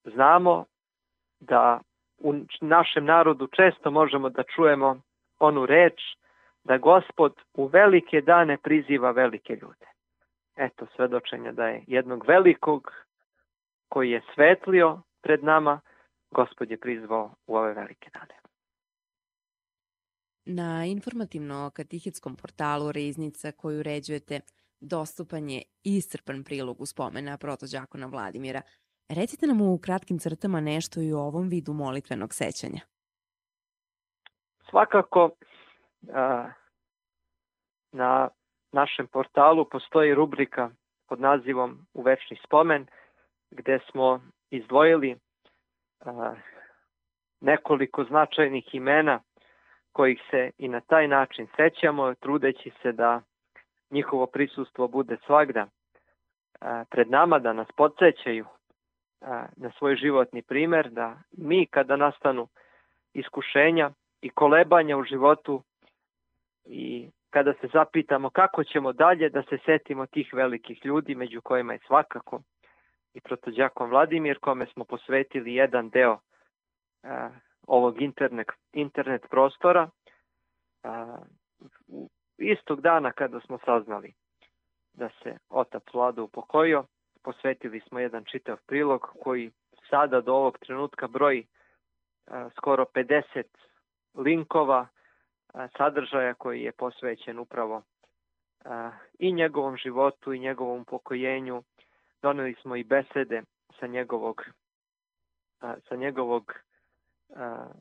znamo 0.05 0.64
da 1.40 1.81
u 2.18 2.35
našem 2.61 3.05
narodu 3.05 3.46
često 3.46 3.90
možemo 3.90 4.31
da 4.31 4.42
čujemo 4.42 5.00
onu 5.38 5.66
reč 5.66 6.00
da 6.64 6.79
gospod 6.79 7.35
u 7.55 7.66
velike 7.66 8.20
dane 8.20 8.59
priziva 8.62 9.11
velike 9.11 9.52
ljude. 9.52 9.95
Eto 10.57 10.87
svedočenja 10.97 11.53
da 11.53 11.66
je 11.66 11.85
jednog 11.87 12.25
velikog 12.29 12.92
koji 13.88 14.11
je 14.11 14.23
svetlio 14.35 15.03
pred 15.21 15.45
nama, 15.45 15.81
gospod 16.31 16.71
je 16.71 16.81
prizvao 16.81 17.35
u 17.47 17.57
ove 17.57 17.75
velike 17.75 18.11
dane. 18.11 18.35
Na 20.45 20.85
informativno-katihetskom 20.87 22.37
portalu 22.37 22.92
Reznica 22.92 23.53
koju 23.53 23.81
uređujete 23.81 24.40
dostupan 24.81 25.51
je 25.51 25.62
iscrpan 25.83 26.45
prilog 26.45 26.81
u 26.81 26.87
spomena 26.87 27.38
protođakona 27.38 28.07
Vladimira. 28.07 28.62
Recite 29.09 29.47
nam 29.47 29.61
u 29.61 29.79
kratkim 29.79 30.19
crtama 30.19 30.61
nešto 30.61 31.01
i 31.01 31.12
o 31.12 31.19
ovom 31.19 31.49
vidu 31.49 31.73
molitvenog 31.73 32.35
sećanja. 32.35 32.81
Svakako, 34.71 35.31
na 37.92 38.29
našem 38.72 39.07
portalu 39.07 39.64
postoji 39.64 40.14
rubrika 40.14 40.70
pod 41.09 41.20
nazivom 41.20 41.87
U 41.94 42.02
večni 42.02 42.37
spomen, 42.44 42.87
gde 43.50 43.79
smo 43.90 44.20
izdvojili 44.50 45.16
a, 46.00 46.35
nekoliko 47.40 48.05
značajnih 48.05 48.74
imena 48.74 49.20
kojih 49.92 50.20
se 50.31 50.50
i 50.59 50.68
na 50.68 50.81
taj 50.81 51.09
način 51.09 51.46
sećamo, 51.57 52.14
trudeći 52.14 52.72
se 52.83 52.92
da 52.92 53.22
njihovo 53.90 54.26
prisustvo 54.26 54.88
bude 54.88 55.16
svagda 55.26 55.66
a, 56.61 56.85
pred 56.90 57.11
nama, 57.11 57.38
da 57.38 57.52
nas 57.52 57.68
podsjećaju 57.76 58.46
a, 59.20 59.46
na 59.57 59.70
svoj 59.79 59.96
životni 59.96 60.42
primer, 60.42 60.90
da 60.90 61.18
mi 61.33 61.66
kada 61.66 61.96
nastanu 61.96 62.48
iskušenja 63.12 63.90
i 64.20 64.31
kolebanja 64.31 64.96
u 64.96 65.05
životu 65.05 65.62
i 66.64 67.11
kada 67.37 67.55
se 67.61 67.68
zapitamo 67.72 68.31
kako 68.31 68.64
ćemo 68.64 68.92
dalje 68.92 69.29
da 69.29 69.42
se 69.42 69.59
setimo 69.64 70.07
tih 70.07 70.35
velikih 70.35 70.85
ljudi, 70.85 71.14
među 71.14 71.40
kojima 71.40 71.72
je 71.72 71.79
svakako 71.87 72.40
i 73.14 73.20
protođakom 73.20 73.90
Vladimir, 73.90 74.38
kome 74.38 74.66
smo 74.66 74.85
posvetili 74.85 75.55
jedan 75.55 75.90
deo 75.90 76.18
a, 77.03 77.31
ovog 77.66 78.03
internet, 78.03 78.46
internet 78.72 79.27
prostora, 79.31 79.90
a, 80.83 81.18
istog 82.38 82.81
dana 82.81 83.12
kada 83.12 83.40
smo 83.40 83.59
saznali 83.64 84.14
da 84.92 85.09
se 85.22 85.38
otac 85.51 85.83
Vlada 85.94 86.22
upokojio, 86.22 86.85
posvetili 87.22 87.81
smo 87.81 87.99
jedan 87.99 88.25
čitav 88.25 88.57
prilog 88.66 89.01
koji 89.22 89.51
sada 89.90 90.20
do 90.20 90.35
ovog 90.35 90.59
trenutka 90.59 91.09
broji 91.09 91.46
a, 92.27 92.49
skoro 92.57 92.85
50 92.94 93.42
linkova 94.14 94.87
sadržaja 95.77 96.35
koji 96.35 96.62
je 96.62 96.73
posvećen 96.73 97.38
upravo 97.38 97.83
i 99.19 99.33
njegovom 99.33 99.77
životu 99.77 100.33
i 100.33 100.38
njegovom 100.38 100.85
pokojenju. 100.85 101.62
Doneli 102.23 102.55
smo 102.62 102.77
i 102.77 102.85
besede 102.85 103.42
sa 103.81 103.87
njegovog, 103.87 104.45
sa 105.61 105.97
njegovog 105.97 106.53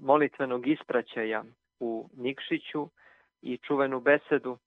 molitvenog 0.01 0.67
ispraćaja 0.67 1.43
u 1.79 2.09
Nikšiću 2.17 2.89
i 3.41 3.57
čuvenu 3.57 3.99
besedu 3.99 4.57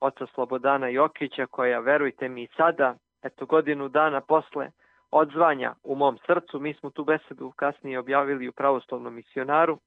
oca 0.00 0.26
Slobodana 0.34 0.88
Jokića 0.88 1.46
koja, 1.46 1.80
verujte 1.80 2.28
mi, 2.28 2.48
sada, 2.56 2.94
eto 3.22 3.46
godinu 3.46 3.88
dana 3.88 4.20
posle 4.20 4.70
odzvanja 5.10 5.74
u 5.82 5.94
mom 5.94 6.18
srcu, 6.26 6.60
mi 6.60 6.74
smo 6.74 6.90
tu 6.90 7.04
besedu 7.04 7.52
kasnije 7.56 7.98
objavili 7.98 8.48
u 8.48 8.52
pravoslovnom 8.52 9.14
misionaru 9.14 9.78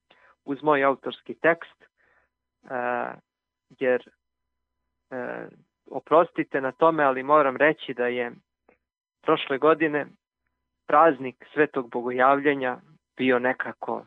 uz 0.46 0.64
moj 0.64 0.84
autorski 0.84 1.34
tekst, 1.34 1.88
jer 3.80 4.10
oprostite 5.92 6.62
na 6.62 6.72
tome, 6.72 7.04
ali 7.04 7.24
moram 7.24 7.58
reći 7.58 7.94
da 7.94 8.08
je 8.08 8.32
prošle 9.22 9.58
godine 9.58 10.06
praznik 10.88 11.46
Svetog 11.54 11.90
Bogojavljenja 11.90 12.78
bio 13.18 13.40
nekako 13.40 14.06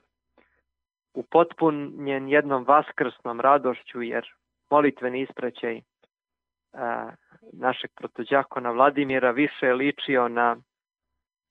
upotpunjen 1.15 2.29
jednom 2.29 2.65
vaskrsnom 2.65 3.41
radošću, 3.41 4.03
jer 4.03 4.27
molitveni 4.71 5.21
ispraćaj 5.21 5.81
a, 6.73 7.11
našeg 7.53 7.91
protođakona 7.95 8.71
Vladimira 8.71 9.31
više 9.31 9.67
je 9.67 9.75
ličio 9.75 10.29
na 10.29 10.57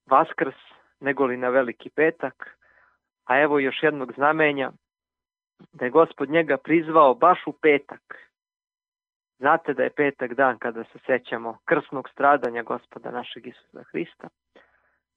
vaskrs 0.05 0.55
nego 0.99 1.25
li 1.25 1.37
na 1.37 1.49
veliki 1.49 1.89
petak, 1.89 2.57
a 3.25 3.39
evo 3.39 3.59
još 3.59 3.83
jednog 3.83 4.13
znamenja 4.13 4.71
da 5.73 5.85
je 5.85 5.91
gospod 5.91 6.29
njega 6.29 6.57
prizvao 6.57 7.15
baš 7.15 7.47
u 7.47 7.51
petak. 7.51 8.29
Znate 9.37 9.73
da 9.73 9.83
je 9.83 9.89
petak 9.89 10.33
dan 10.33 10.57
kada 10.57 10.83
se 10.83 10.99
sećamo 11.05 11.57
krsnog 11.65 12.09
stradanja 12.09 12.63
gospoda 12.63 13.11
našeg 13.11 13.47
Isusa 13.47 13.83
Hrista. 13.83 14.27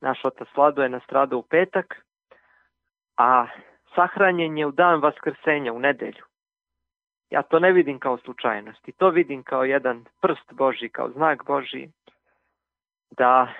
Naš 0.00 0.24
otac 0.24 0.48
Vlado 0.56 0.82
je 0.82 0.88
nastradao 0.88 1.38
u 1.38 1.42
petak, 1.42 2.06
a 3.16 3.46
sahranjen 3.94 4.58
je 4.58 4.66
u 4.66 4.72
dan 4.72 5.00
vaskrsenja, 5.00 5.72
u 5.72 5.78
nedelju. 5.78 6.24
Ja 7.30 7.42
to 7.42 7.58
ne 7.58 7.72
vidim 7.72 7.98
kao 7.98 8.18
slučajnost 8.18 8.88
i 8.88 8.92
to 8.92 9.10
vidim 9.10 9.42
kao 9.42 9.64
jedan 9.64 10.04
prst 10.20 10.52
Boži, 10.52 10.88
kao 10.88 11.10
znak 11.10 11.44
Boži, 11.46 11.88
da 13.10 13.54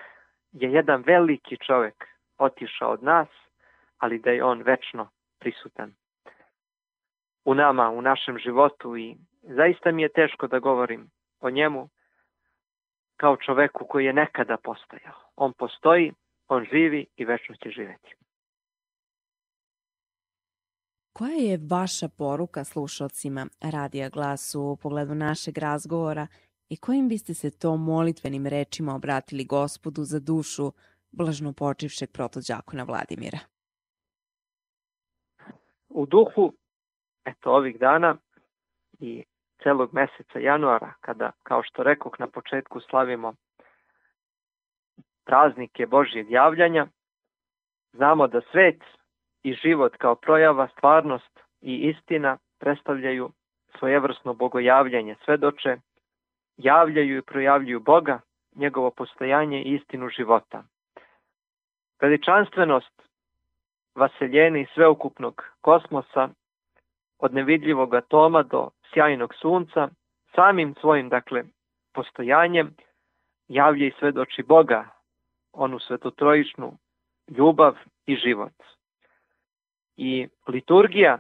je 0.53 0.73
jedan 0.73 1.03
veliki 1.07 1.57
čovek 1.57 2.05
otišao 2.39 2.91
od 2.93 3.03
nas, 3.03 3.29
ali 3.99 4.19
da 4.19 4.31
je 4.31 4.45
on 4.45 4.63
večno 4.63 5.09
prisutan 5.39 5.95
u 7.45 7.55
nama, 7.55 7.91
u 7.91 8.03
našem 8.03 8.39
životu 8.39 8.97
i 8.97 9.17
zaista 9.43 9.93
mi 9.93 10.03
je 10.03 10.13
teško 10.13 10.47
da 10.47 10.59
govorim 10.59 11.11
o 11.41 11.51
njemu 11.51 11.89
kao 13.17 13.37
čoveku 13.37 13.87
koji 13.89 14.05
je 14.05 14.13
nekada 14.13 14.57
postojao. 14.65 15.15
On 15.37 15.53
postoji, 15.53 16.13
on 16.49 16.65
živi 16.73 17.07
i 17.17 17.25
večno 17.25 17.55
će 17.55 17.71
živeti. 17.71 18.15
Koja 21.13 21.35
je 21.35 21.59
vaša 21.71 22.09
poruka 22.09 22.65
slušalcima 22.65 23.47
Radija 23.61 24.09
Glasu 24.09 24.61
u 24.61 24.77
pogledu 24.77 25.15
našeg 25.15 25.59
razgovora 25.59 26.27
i 26.69 26.77
kojim 26.77 27.09
biste 27.09 27.35
se 27.35 27.59
to 27.59 27.77
molitvenim 27.77 28.47
rečima 28.47 28.95
obratili 28.95 29.45
gospodu 29.45 30.05
za 30.05 30.21
dušu 30.21 30.73
blažno 31.11 31.53
počivšeg 31.53 32.11
protođakona 32.13 32.85
Vladimira? 32.85 33.39
U 35.89 36.07
duhu 36.07 36.53
eto 37.25 37.53
ovih 37.53 37.79
dana 37.79 38.17
i 39.01 39.25
celog 39.63 39.95
meseca 39.95 40.39
januara, 40.39 40.93
kada, 41.01 41.33
kao 41.43 41.63
što 41.63 41.83
rekoh 41.83 42.13
na 42.19 42.27
početku, 42.27 42.81
slavimo 42.81 43.35
praznike 45.25 45.87
Božjeg 45.87 46.31
javljanja, 46.31 46.87
znamo 47.93 48.27
da 48.27 48.41
svet 48.51 48.83
i 49.43 49.55
život 49.55 49.97
kao 49.97 50.15
projava, 50.15 50.69
stvarnost 50.69 51.41
i 51.61 51.77
istina 51.77 52.39
predstavljaju 52.59 53.31
svojevrsno 53.79 54.35
bogojavljanje, 54.35 55.17
svedoče, 55.25 55.77
javljaju 56.57 57.19
i 57.19 57.23
projavljuju 57.23 57.81
Boga, 57.81 58.21
njegovo 58.55 58.91
postojanje 58.91 59.63
i 59.63 59.75
istinu 59.75 60.09
života. 60.09 60.63
Veličanstvenost 62.01 63.03
vaseljeni 63.95 64.67
sveukupnog 64.75 65.45
kosmosa 65.61 66.29
od 67.23 67.35
nevidljivog 67.35 67.95
atoma 67.95 68.43
do 68.43 68.71
sjajnog 68.93 69.35
sunca, 69.35 69.89
samim 70.35 70.75
svojim, 70.81 71.09
dakle, 71.09 71.45
postojanjem 71.95 72.75
javlja 73.49 73.87
i 73.87 73.93
svedoči 73.99 74.43
Boga, 74.43 74.89
onu 75.53 75.79
svetotrojičnu 75.79 76.79
ljubav 77.29 77.77
i 78.07 78.17
život. 78.17 78.53
I 79.97 80.29
liturgija 80.49 81.19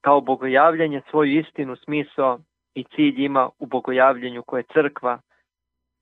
kao 0.00 0.20
bogojavljanje 0.20 1.02
svoju 1.10 1.38
istinu, 1.38 1.76
smisao 1.76 2.38
i 2.74 2.84
cilj 2.84 3.24
ima 3.24 3.50
u 3.58 3.66
bogojavljenju 3.66 4.42
koje 4.42 4.62
crkva 4.62 5.20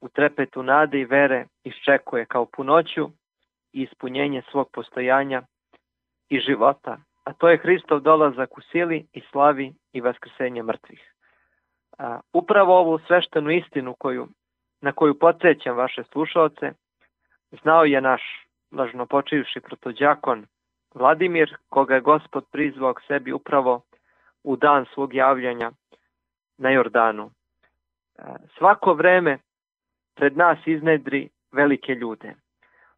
u 0.00 0.08
trepetu 0.08 0.62
nade 0.62 1.00
i 1.00 1.04
vere 1.04 1.46
iščekuje 1.64 2.26
kao 2.26 2.46
punoću 2.46 3.10
i 3.72 3.82
ispunjenje 3.82 4.42
svog 4.50 4.70
postojanja 4.72 5.42
i 6.28 6.40
života 6.40 6.98
a 7.28 7.32
to 7.32 7.48
je 7.48 7.60
Hristov 7.60 8.00
dolazak 8.00 8.58
u 8.58 8.60
sili 8.60 9.06
i 9.12 9.20
slavi 9.30 9.72
i 9.92 10.00
vaskrsenje 10.00 10.62
mrtvih. 10.62 11.14
A, 11.98 12.20
upravo 12.32 12.78
ovu 12.78 12.98
sveštenu 12.98 13.50
istinu 13.50 13.94
koju, 13.94 14.28
na 14.80 14.92
koju 14.92 15.18
podsjećam 15.18 15.76
vaše 15.76 16.02
slušalce, 16.02 16.72
znao 17.62 17.84
je 17.84 18.00
naš 18.00 18.22
lažno 18.72 19.06
počivši 19.06 19.60
protođakon 19.60 20.46
Vladimir, 20.94 21.56
koga 21.68 21.94
je 21.94 22.00
gospod 22.00 22.44
prizvao 22.52 22.94
k 22.94 23.02
sebi 23.06 23.32
upravo 23.32 23.82
u 24.44 24.56
dan 24.56 24.86
svog 24.94 25.14
javljanja 25.14 25.70
na 26.58 26.70
Jordanu. 26.70 27.30
A, 28.18 28.36
svako 28.58 28.94
vreme 28.94 29.38
pred 30.14 30.36
nas 30.36 30.58
iznedri 30.66 31.28
velike 31.52 31.94
ljude. 31.94 32.34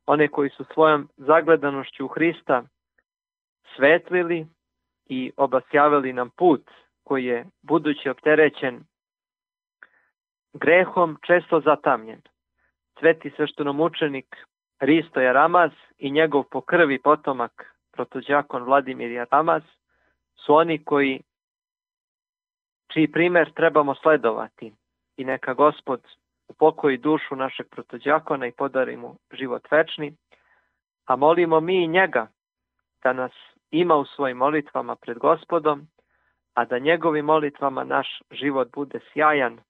One 0.06 0.28
koji 0.28 0.50
su 0.50 0.64
svojom 0.64 1.08
zagledanošću 1.16 2.04
u 2.04 2.08
Hrista 2.08 2.62
svetlili 3.76 4.46
i 5.06 5.32
obasjavali 5.36 6.12
nam 6.12 6.30
put 6.30 6.70
koji 7.04 7.24
je 7.24 7.46
budući 7.62 8.08
opterećen 8.08 8.84
grehom 10.52 11.18
često 11.26 11.60
zatamljen. 11.60 12.20
Sveti 12.98 13.30
sveštenomučenik 13.36 14.36
Risto 14.80 15.20
Jaramaz 15.20 15.70
i 15.98 16.10
njegov 16.10 16.44
po 16.50 16.60
krvi 16.60 16.98
potomak 16.98 17.74
protođakon 17.92 18.62
Vladimir 18.62 19.10
Jaramaz 19.10 19.62
su 20.36 20.54
oni 20.54 20.84
koji 20.84 21.20
čiji 22.92 23.12
primer 23.12 23.52
trebamo 23.52 23.94
sledovati 23.94 24.72
i 25.16 25.24
neka 25.24 25.54
gospod 25.54 26.00
upokoji 26.48 26.96
dušu 26.96 27.36
našeg 27.36 27.66
protođakona 27.70 28.46
i 28.46 28.52
podari 28.52 28.96
mu 28.96 29.16
život 29.32 29.70
večni, 29.70 30.16
a 31.04 31.16
molimo 31.16 31.60
mi 31.60 31.84
i 31.84 31.88
njega 31.88 32.26
da 33.02 33.12
nas 33.12 33.32
ima 33.70 33.96
u 33.96 34.04
svojim 34.04 34.36
molitvama 34.36 34.96
pred 34.96 35.18
gospodom, 35.18 35.86
a 36.54 36.64
da 36.64 36.78
njegovim 36.78 37.24
molitvama 37.24 37.84
naš 37.84 38.22
život 38.30 38.68
bude 38.72 39.00
sjajan, 39.12 39.60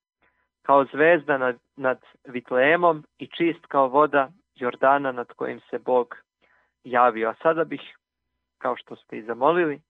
kao 0.63 0.85
zvezda 0.85 1.39
nad, 1.39 1.59
nad 1.77 2.01
Vitleemom 2.25 3.05
i 3.19 3.27
čist 3.27 3.67
kao 3.67 3.89
voda 3.89 4.29
Jordana 4.55 5.13
nad 5.13 5.33
kojim 5.33 5.61
se 5.71 5.79
Bog 5.79 6.17
javio. 6.85 7.29
A 7.29 7.35
sada 7.43 7.65
bih, 7.65 7.81
kao 8.59 8.77
što 8.77 8.97
ste 8.97 9.19
i 9.19 9.23
zamolili, 9.23 9.81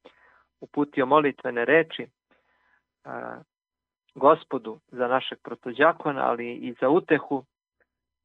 uputio 0.61 1.07
molitvene 1.07 1.65
reči 1.65 2.07
a, 3.05 3.43
gospodu 4.15 4.81
za 4.89 5.09
našeg 5.09 5.39
protođakona, 5.43 6.31
ali 6.31 6.53
i 6.53 6.75
za 6.81 6.89
utehu 6.89 7.45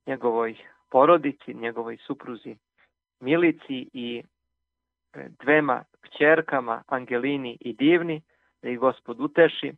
njegovoj 0.05 0.55
porodici, 0.89 1.53
njegovoj 1.53 1.97
supruzi 1.97 2.55
Milici 3.19 3.89
i 3.93 4.23
dvema 5.15 5.83
kćerkama 6.01 6.83
Angelini 6.87 7.57
i 7.61 7.73
Divni, 7.73 8.21
da 8.61 8.69
ih 8.69 8.79
gospod 8.79 9.19
uteši, 9.19 9.73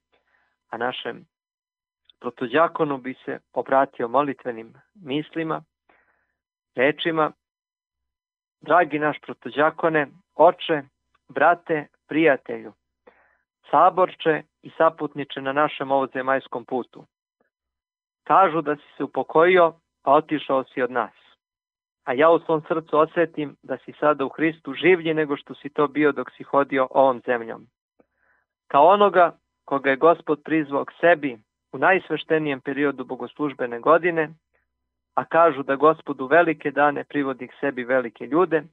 a 0.70 0.78
našem 0.78 1.26
protođakonu 2.20 2.98
bi 2.98 3.16
se 3.26 3.40
obratio 3.54 4.08
molitvenim 4.08 4.74
mislima, 4.96 5.64
rečima. 6.76 7.32
Dragi 8.62 9.00
naš 9.00 9.18
protođakone, 9.22 10.08
oče, 10.36 10.82
brate, 11.30 11.88
prijatelju, 12.08 12.74
saborče 13.72 14.44
i 14.62 14.72
saputniče 14.78 15.42
na 15.42 15.54
našem 15.54 15.92
ovozemaljskom 15.92 16.66
putu. 16.66 17.06
Kažu 18.24 18.62
da 18.62 18.76
si 18.76 18.82
se 18.98 19.04
upokojio, 19.04 19.74
a 20.04 20.14
otišao 20.14 20.64
si 20.64 20.82
od 20.82 20.92
nas. 20.92 21.27
A 22.08 22.14
ja 22.14 22.30
u 22.30 22.40
svom 22.40 22.62
srcu 22.68 22.98
osetim 22.98 23.56
da 23.64 23.78
si 23.78 23.94
sada 24.00 24.26
u 24.26 24.30
Hristu 24.30 24.74
življi 24.74 25.14
nego 25.14 25.38
što 25.38 25.54
si 25.54 25.70
to 25.70 25.88
bio 25.88 26.12
dok 26.12 26.32
si 26.32 26.44
hodio 26.44 26.88
ovom 26.92 27.22
zemljom. 27.26 27.66
Kao 28.68 28.88
onoga 28.88 29.32
koga 29.66 29.90
je 29.90 29.96
gospod 29.96 30.42
prizvao 30.44 30.86
k 30.86 30.92
sebi 31.00 31.38
u 31.72 31.78
najsveštenijem 31.78 32.62
periodu 32.62 33.06
bogoslužbene 33.06 33.80
godine, 33.80 34.30
a 35.16 35.26
kažu 35.26 35.64
da 35.64 35.76
gospodu 35.76 36.28
velike 36.28 36.72
dane 36.72 37.04
privodi 37.04 37.48
k 37.48 37.54
sebi 37.60 37.84
velike 37.84 38.26
ljude, 38.26 38.64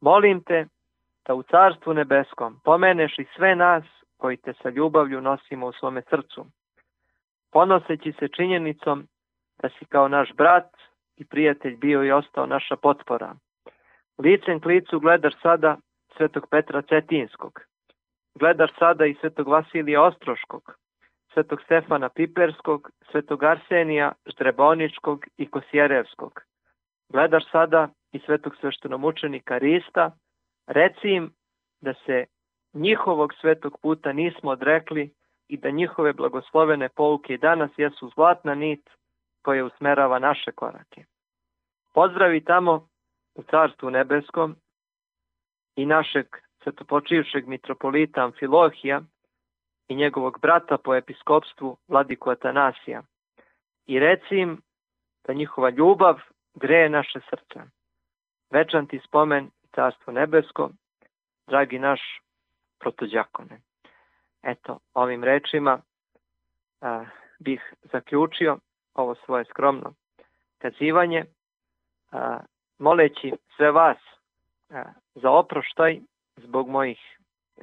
molim 0.00 0.42
te 0.42 0.66
da 1.26 1.34
u 1.34 1.42
Carstvu 1.42 1.94
nebeskom 1.94 2.60
pomeneš 2.64 3.18
i 3.18 3.26
sve 3.36 3.56
nas 3.56 3.84
koji 4.16 4.36
te 4.36 4.52
sa 4.62 4.68
ljubavlju 4.68 5.20
nosimo 5.20 5.66
u 5.66 5.72
svome 5.72 6.02
srcu, 6.10 6.46
ponoseći 7.52 8.12
se 8.18 8.28
činjenicom 8.28 9.06
da 9.62 9.68
si 9.68 9.84
kao 9.84 10.08
naš 10.08 10.32
brat 10.32 10.70
i 11.16 11.24
prijatelj 11.24 11.76
bio 11.76 12.04
i 12.04 12.12
ostao 12.12 12.46
naša 12.46 12.76
potpora. 12.76 13.34
Licem 14.18 14.60
k 14.60 14.66
licu 14.66 15.00
gledaš 15.00 15.34
sada 15.42 15.76
svetog 16.16 16.46
Petra 16.50 16.82
Cetinskog, 16.82 17.60
gledaš 18.34 18.70
sada 18.78 19.06
i 19.06 19.14
svetog 19.20 19.48
Vasilija 19.48 20.02
Ostroškog, 20.02 20.78
svetog 21.32 21.60
Stefana 21.64 22.08
Piperskog, 22.08 22.90
svetog 23.10 23.44
Arsenija 23.44 24.12
Ždreboničkog 24.26 25.24
i 25.36 25.50
Kosjerevskog. 25.50 26.40
Gledaš 27.08 27.50
sada 27.50 27.88
i 28.12 28.18
svetog 28.18 28.56
sveštenomučenika 28.60 29.58
Rista, 29.58 30.10
reci 30.66 31.08
im 31.08 31.32
da 31.80 31.94
se 32.06 32.24
njihovog 32.74 33.34
svetog 33.40 33.78
puta 33.82 34.12
nismo 34.12 34.50
odrekli 34.50 35.10
i 35.48 35.56
da 35.56 35.70
njihove 35.70 36.12
blagoslovene 36.12 36.88
pouke 36.88 37.34
i 37.34 37.38
danas 37.38 37.70
jesu 37.76 38.10
zlatna 38.14 38.54
nit 38.54 38.90
koja 39.44 39.64
usmerava 39.64 40.18
naše 40.18 40.52
korake. 40.52 41.04
Pozdravi 41.94 42.44
tamo 42.44 42.88
u 43.34 43.42
Carstvu 43.42 43.90
nebeskom 43.90 44.56
i 45.76 45.86
našeg 45.86 46.26
svetopočivšeg 46.62 47.48
mitropolita 47.48 48.24
Amfilohija 48.24 49.02
i 49.88 49.94
njegovog 49.94 50.38
brata 50.42 50.78
po 50.78 50.94
episkopstvu 50.94 51.76
Vladiku 51.88 52.30
Atanasija 52.30 53.02
i 53.86 53.98
reci 53.98 54.36
im 54.36 54.62
da 55.26 55.32
njihova 55.32 55.70
ljubav 55.70 56.20
greje 56.54 56.88
naše 56.88 57.20
srce. 57.30 57.60
Večan 58.50 58.86
ti 58.86 59.00
spomen 59.06 59.44
i 59.44 59.66
Carstvo 59.74 60.12
nebesko, 60.12 60.70
dragi 61.46 61.78
naš 61.78 62.00
protođakone. 62.78 63.60
Eto, 64.42 64.78
ovim 64.94 65.24
rečima 65.24 65.82
a, 66.80 67.04
bih 67.38 67.74
zaključio 67.92 68.58
ovo 68.94 69.14
svoje 69.14 69.44
skromno 69.44 69.94
kazivanje, 70.58 71.24
a, 72.12 72.38
moleći 72.78 73.32
sve 73.56 73.70
vas 73.70 73.98
a, 74.70 74.82
za 75.14 75.30
oproštaj 75.30 76.00
zbog 76.36 76.68
mojih 76.68 76.98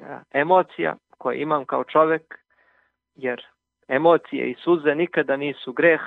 a, 0.02 0.20
emocija 0.32 0.96
koje 1.18 1.42
imam 1.42 1.66
kao 1.66 1.84
čovek, 1.84 2.40
jer 3.16 3.46
emocije 3.88 4.52
i 4.52 4.56
suze 4.64 4.96
nikada 4.96 5.38
nisu 5.38 5.74
greh. 5.74 6.02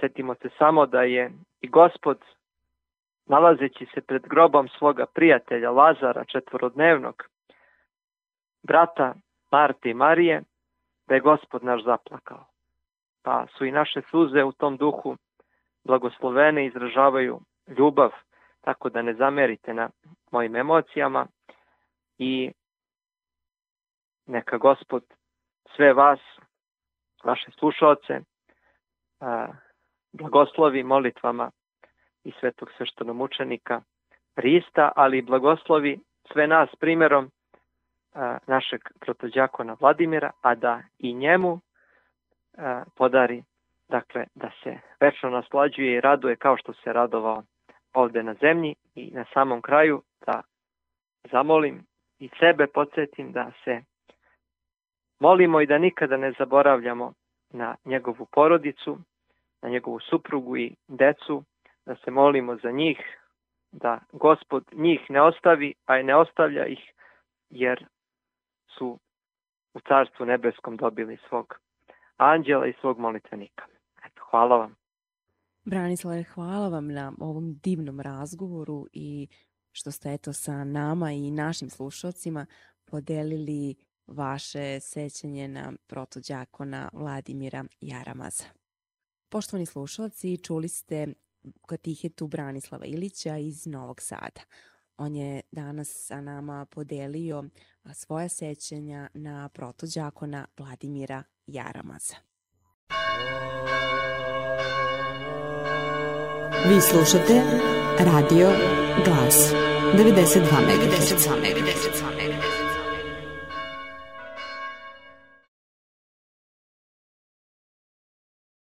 Setimo 0.00 0.34
se 0.34 0.48
samo 0.58 0.86
da 0.86 1.02
je 1.02 1.32
i 1.60 1.68
gospod, 1.68 2.18
nalazeći 3.26 3.86
se 3.94 4.00
pred 4.00 4.22
grobom 4.22 4.68
svoga 4.68 5.06
prijatelja 5.06 5.70
Lazara 5.70 6.24
četvorodnevnog, 6.24 7.22
brata 8.62 9.14
Marte 9.50 9.90
i 9.90 9.94
Marije, 9.94 10.42
da 11.06 11.14
je 11.14 11.20
gospod 11.20 11.64
naš 11.64 11.84
zaplakao. 11.84 12.53
Pa 13.24 13.46
su 13.46 13.64
i 13.64 13.72
naše 13.72 14.02
suze 14.10 14.44
u 14.44 14.52
tom 14.52 14.76
duhu 14.76 15.16
blagoslovene 15.84 16.66
izražavaju 16.66 17.40
ljubav, 17.78 18.10
tako 18.60 18.88
da 18.88 19.02
ne 19.02 19.14
zamerite 19.14 19.74
na 19.74 19.90
mojim 20.30 20.56
emocijama. 20.56 21.26
I 22.18 22.52
neka 24.26 24.58
gospod 24.58 25.04
sve 25.76 25.92
vas, 25.92 26.20
vaše 27.24 27.50
slušalce, 27.50 28.20
blagoslovi 30.12 30.82
molitvama 30.82 31.50
i 32.24 32.32
svetog 32.40 32.70
sveštonomučenika 32.76 33.82
Hrista, 34.36 34.92
ali 34.96 35.18
i 35.18 35.22
blagoslovi 35.22 36.00
sve 36.32 36.46
nas 36.46 36.68
primjerom 36.80 37.30
našeg 38.46 38.80
protođakona 39.00 39.76
Vladimira, 39.80 40.30
a 40.40 40.54
da 40.54 40.82
i 40.98 41.14
njemu 41.14 41.60
podari 42.96 43.42
dakle, 43.88 44.24
da 44.34 44.50
se 44.62 44.78
večno 45.00 45.30
naslađuje 45.30 45.96
i 45.96 46.00
raduje 46.00 46.36
kao 46.36 46.56
što 46.56 46.72
se 46.72 46.92
radovao 46.92 47.42
ovde 47.94 48.22
na 48.22 48.34
zemlji. 48.34 48.74
I 48.94 49.10
na 49.10 49.24
samom 49.34 49.62
kraju 49.62 50.02
da 50.26 50.42
zamolim 51.32 51.86
i 52.18 52.30
sebe 52.38 52.66
podsjetim 52.66 53.32
da 53.32 53.50
se 53.64 53.82
molimo 55.20 55.60
i 55.60 55.66
da 55.66 55.78
nikada 55.78 56.16
ne 56.16 56.32
zaboravljamo 56.38 57.12
na 57.50 57.76
njegovu 57.84 58.26
porodicu, 58.32 58.98
na 59.62 59.68
njegovu 59.68 60.00
suprugu 60.00 60.56
i 60.56 60.74
decu, 60.88 61.44
da 61.86 61.96
se 61.96 62.10
molimo 62.10 62.56
za 62.56 62.70
njih, 62.70 62.98
da 63.72 63.98
gospod 64.12 64.64
njih 64.72 65.10
ne 65.10 65.22
ostavi, 65.22 65.74
a 65.86 65.98
i 65.98 66.02
ne 66.02 66.16
ostavlja 66.16 66.66
ih, 66.66 66.92
jer 67.50 67.86
su 68.68 68.98
u 69.74 69.80
Carstvu 69.80 70.26
nebeskom 70.26 70.76
dobili 70.76 71.18
svog 71.28 71.63
anđela 72.16 72.66
i 72.66 72.74
svog 72.80 72.98
molitvenika. 72.98 73.64
Eto, 74.06 74.22
hvala 74.30 74.56
vam. 74.56 74.76
Branislave, 75.64 76.22
hvala 76.22 76.68
vam 76.68 76.88
na 76.88 77.12
ovom 77.20 77.54
divnom 77.54 78.00
razgovoru 78.00 78.86
i 78.92 79.28
što 79.72 79.90
ste 79.90 80.12
eto 80.12 80.32
sa 80.32 80.64
nama 80.64 81.12
i 81.12 81.30
našim 81.30 81.70
slušalcima 81.70 82.46
podelili 82.84 83.74
vaše 84.06 84.80
sećanje 84.80 85.48
na 85.48 85.72
protođakona 85.86 86.90
Vladimira 86.92 87.64
Jaramaza. 87.80 88.44
Poštovani 89.28 89.66
slušalci, 89.66 90.38
čuli 90.44 90.68
ste 90.68 91.06
katihetu 91.66 92.26
Branislava 92.26 92.84
Ilića 92.84 93.36
iz 93.36 93.66
Novog 93.66 94.00
Sada. 94.00 94.40
On 94.96 95.16
je 95.16 95.40
danas 95.52 96.06
sa 96.06 96.20
nama 96.20 96.64
podelio 96.64 97.44
svoja 97.94 98.28
sećanja 98.28 99.08
na 99.14 99.48
protođakona 99.48 100.46
Vladimira 100.58 101.22
Jaramaza. 101.46 102.14
Vi 106.68 106.80
slušate 106.80 107.42
Radio 107.98 108.50
Glas 109.04 109.52
92 109.94 110.40
MHz. 110.66 112.23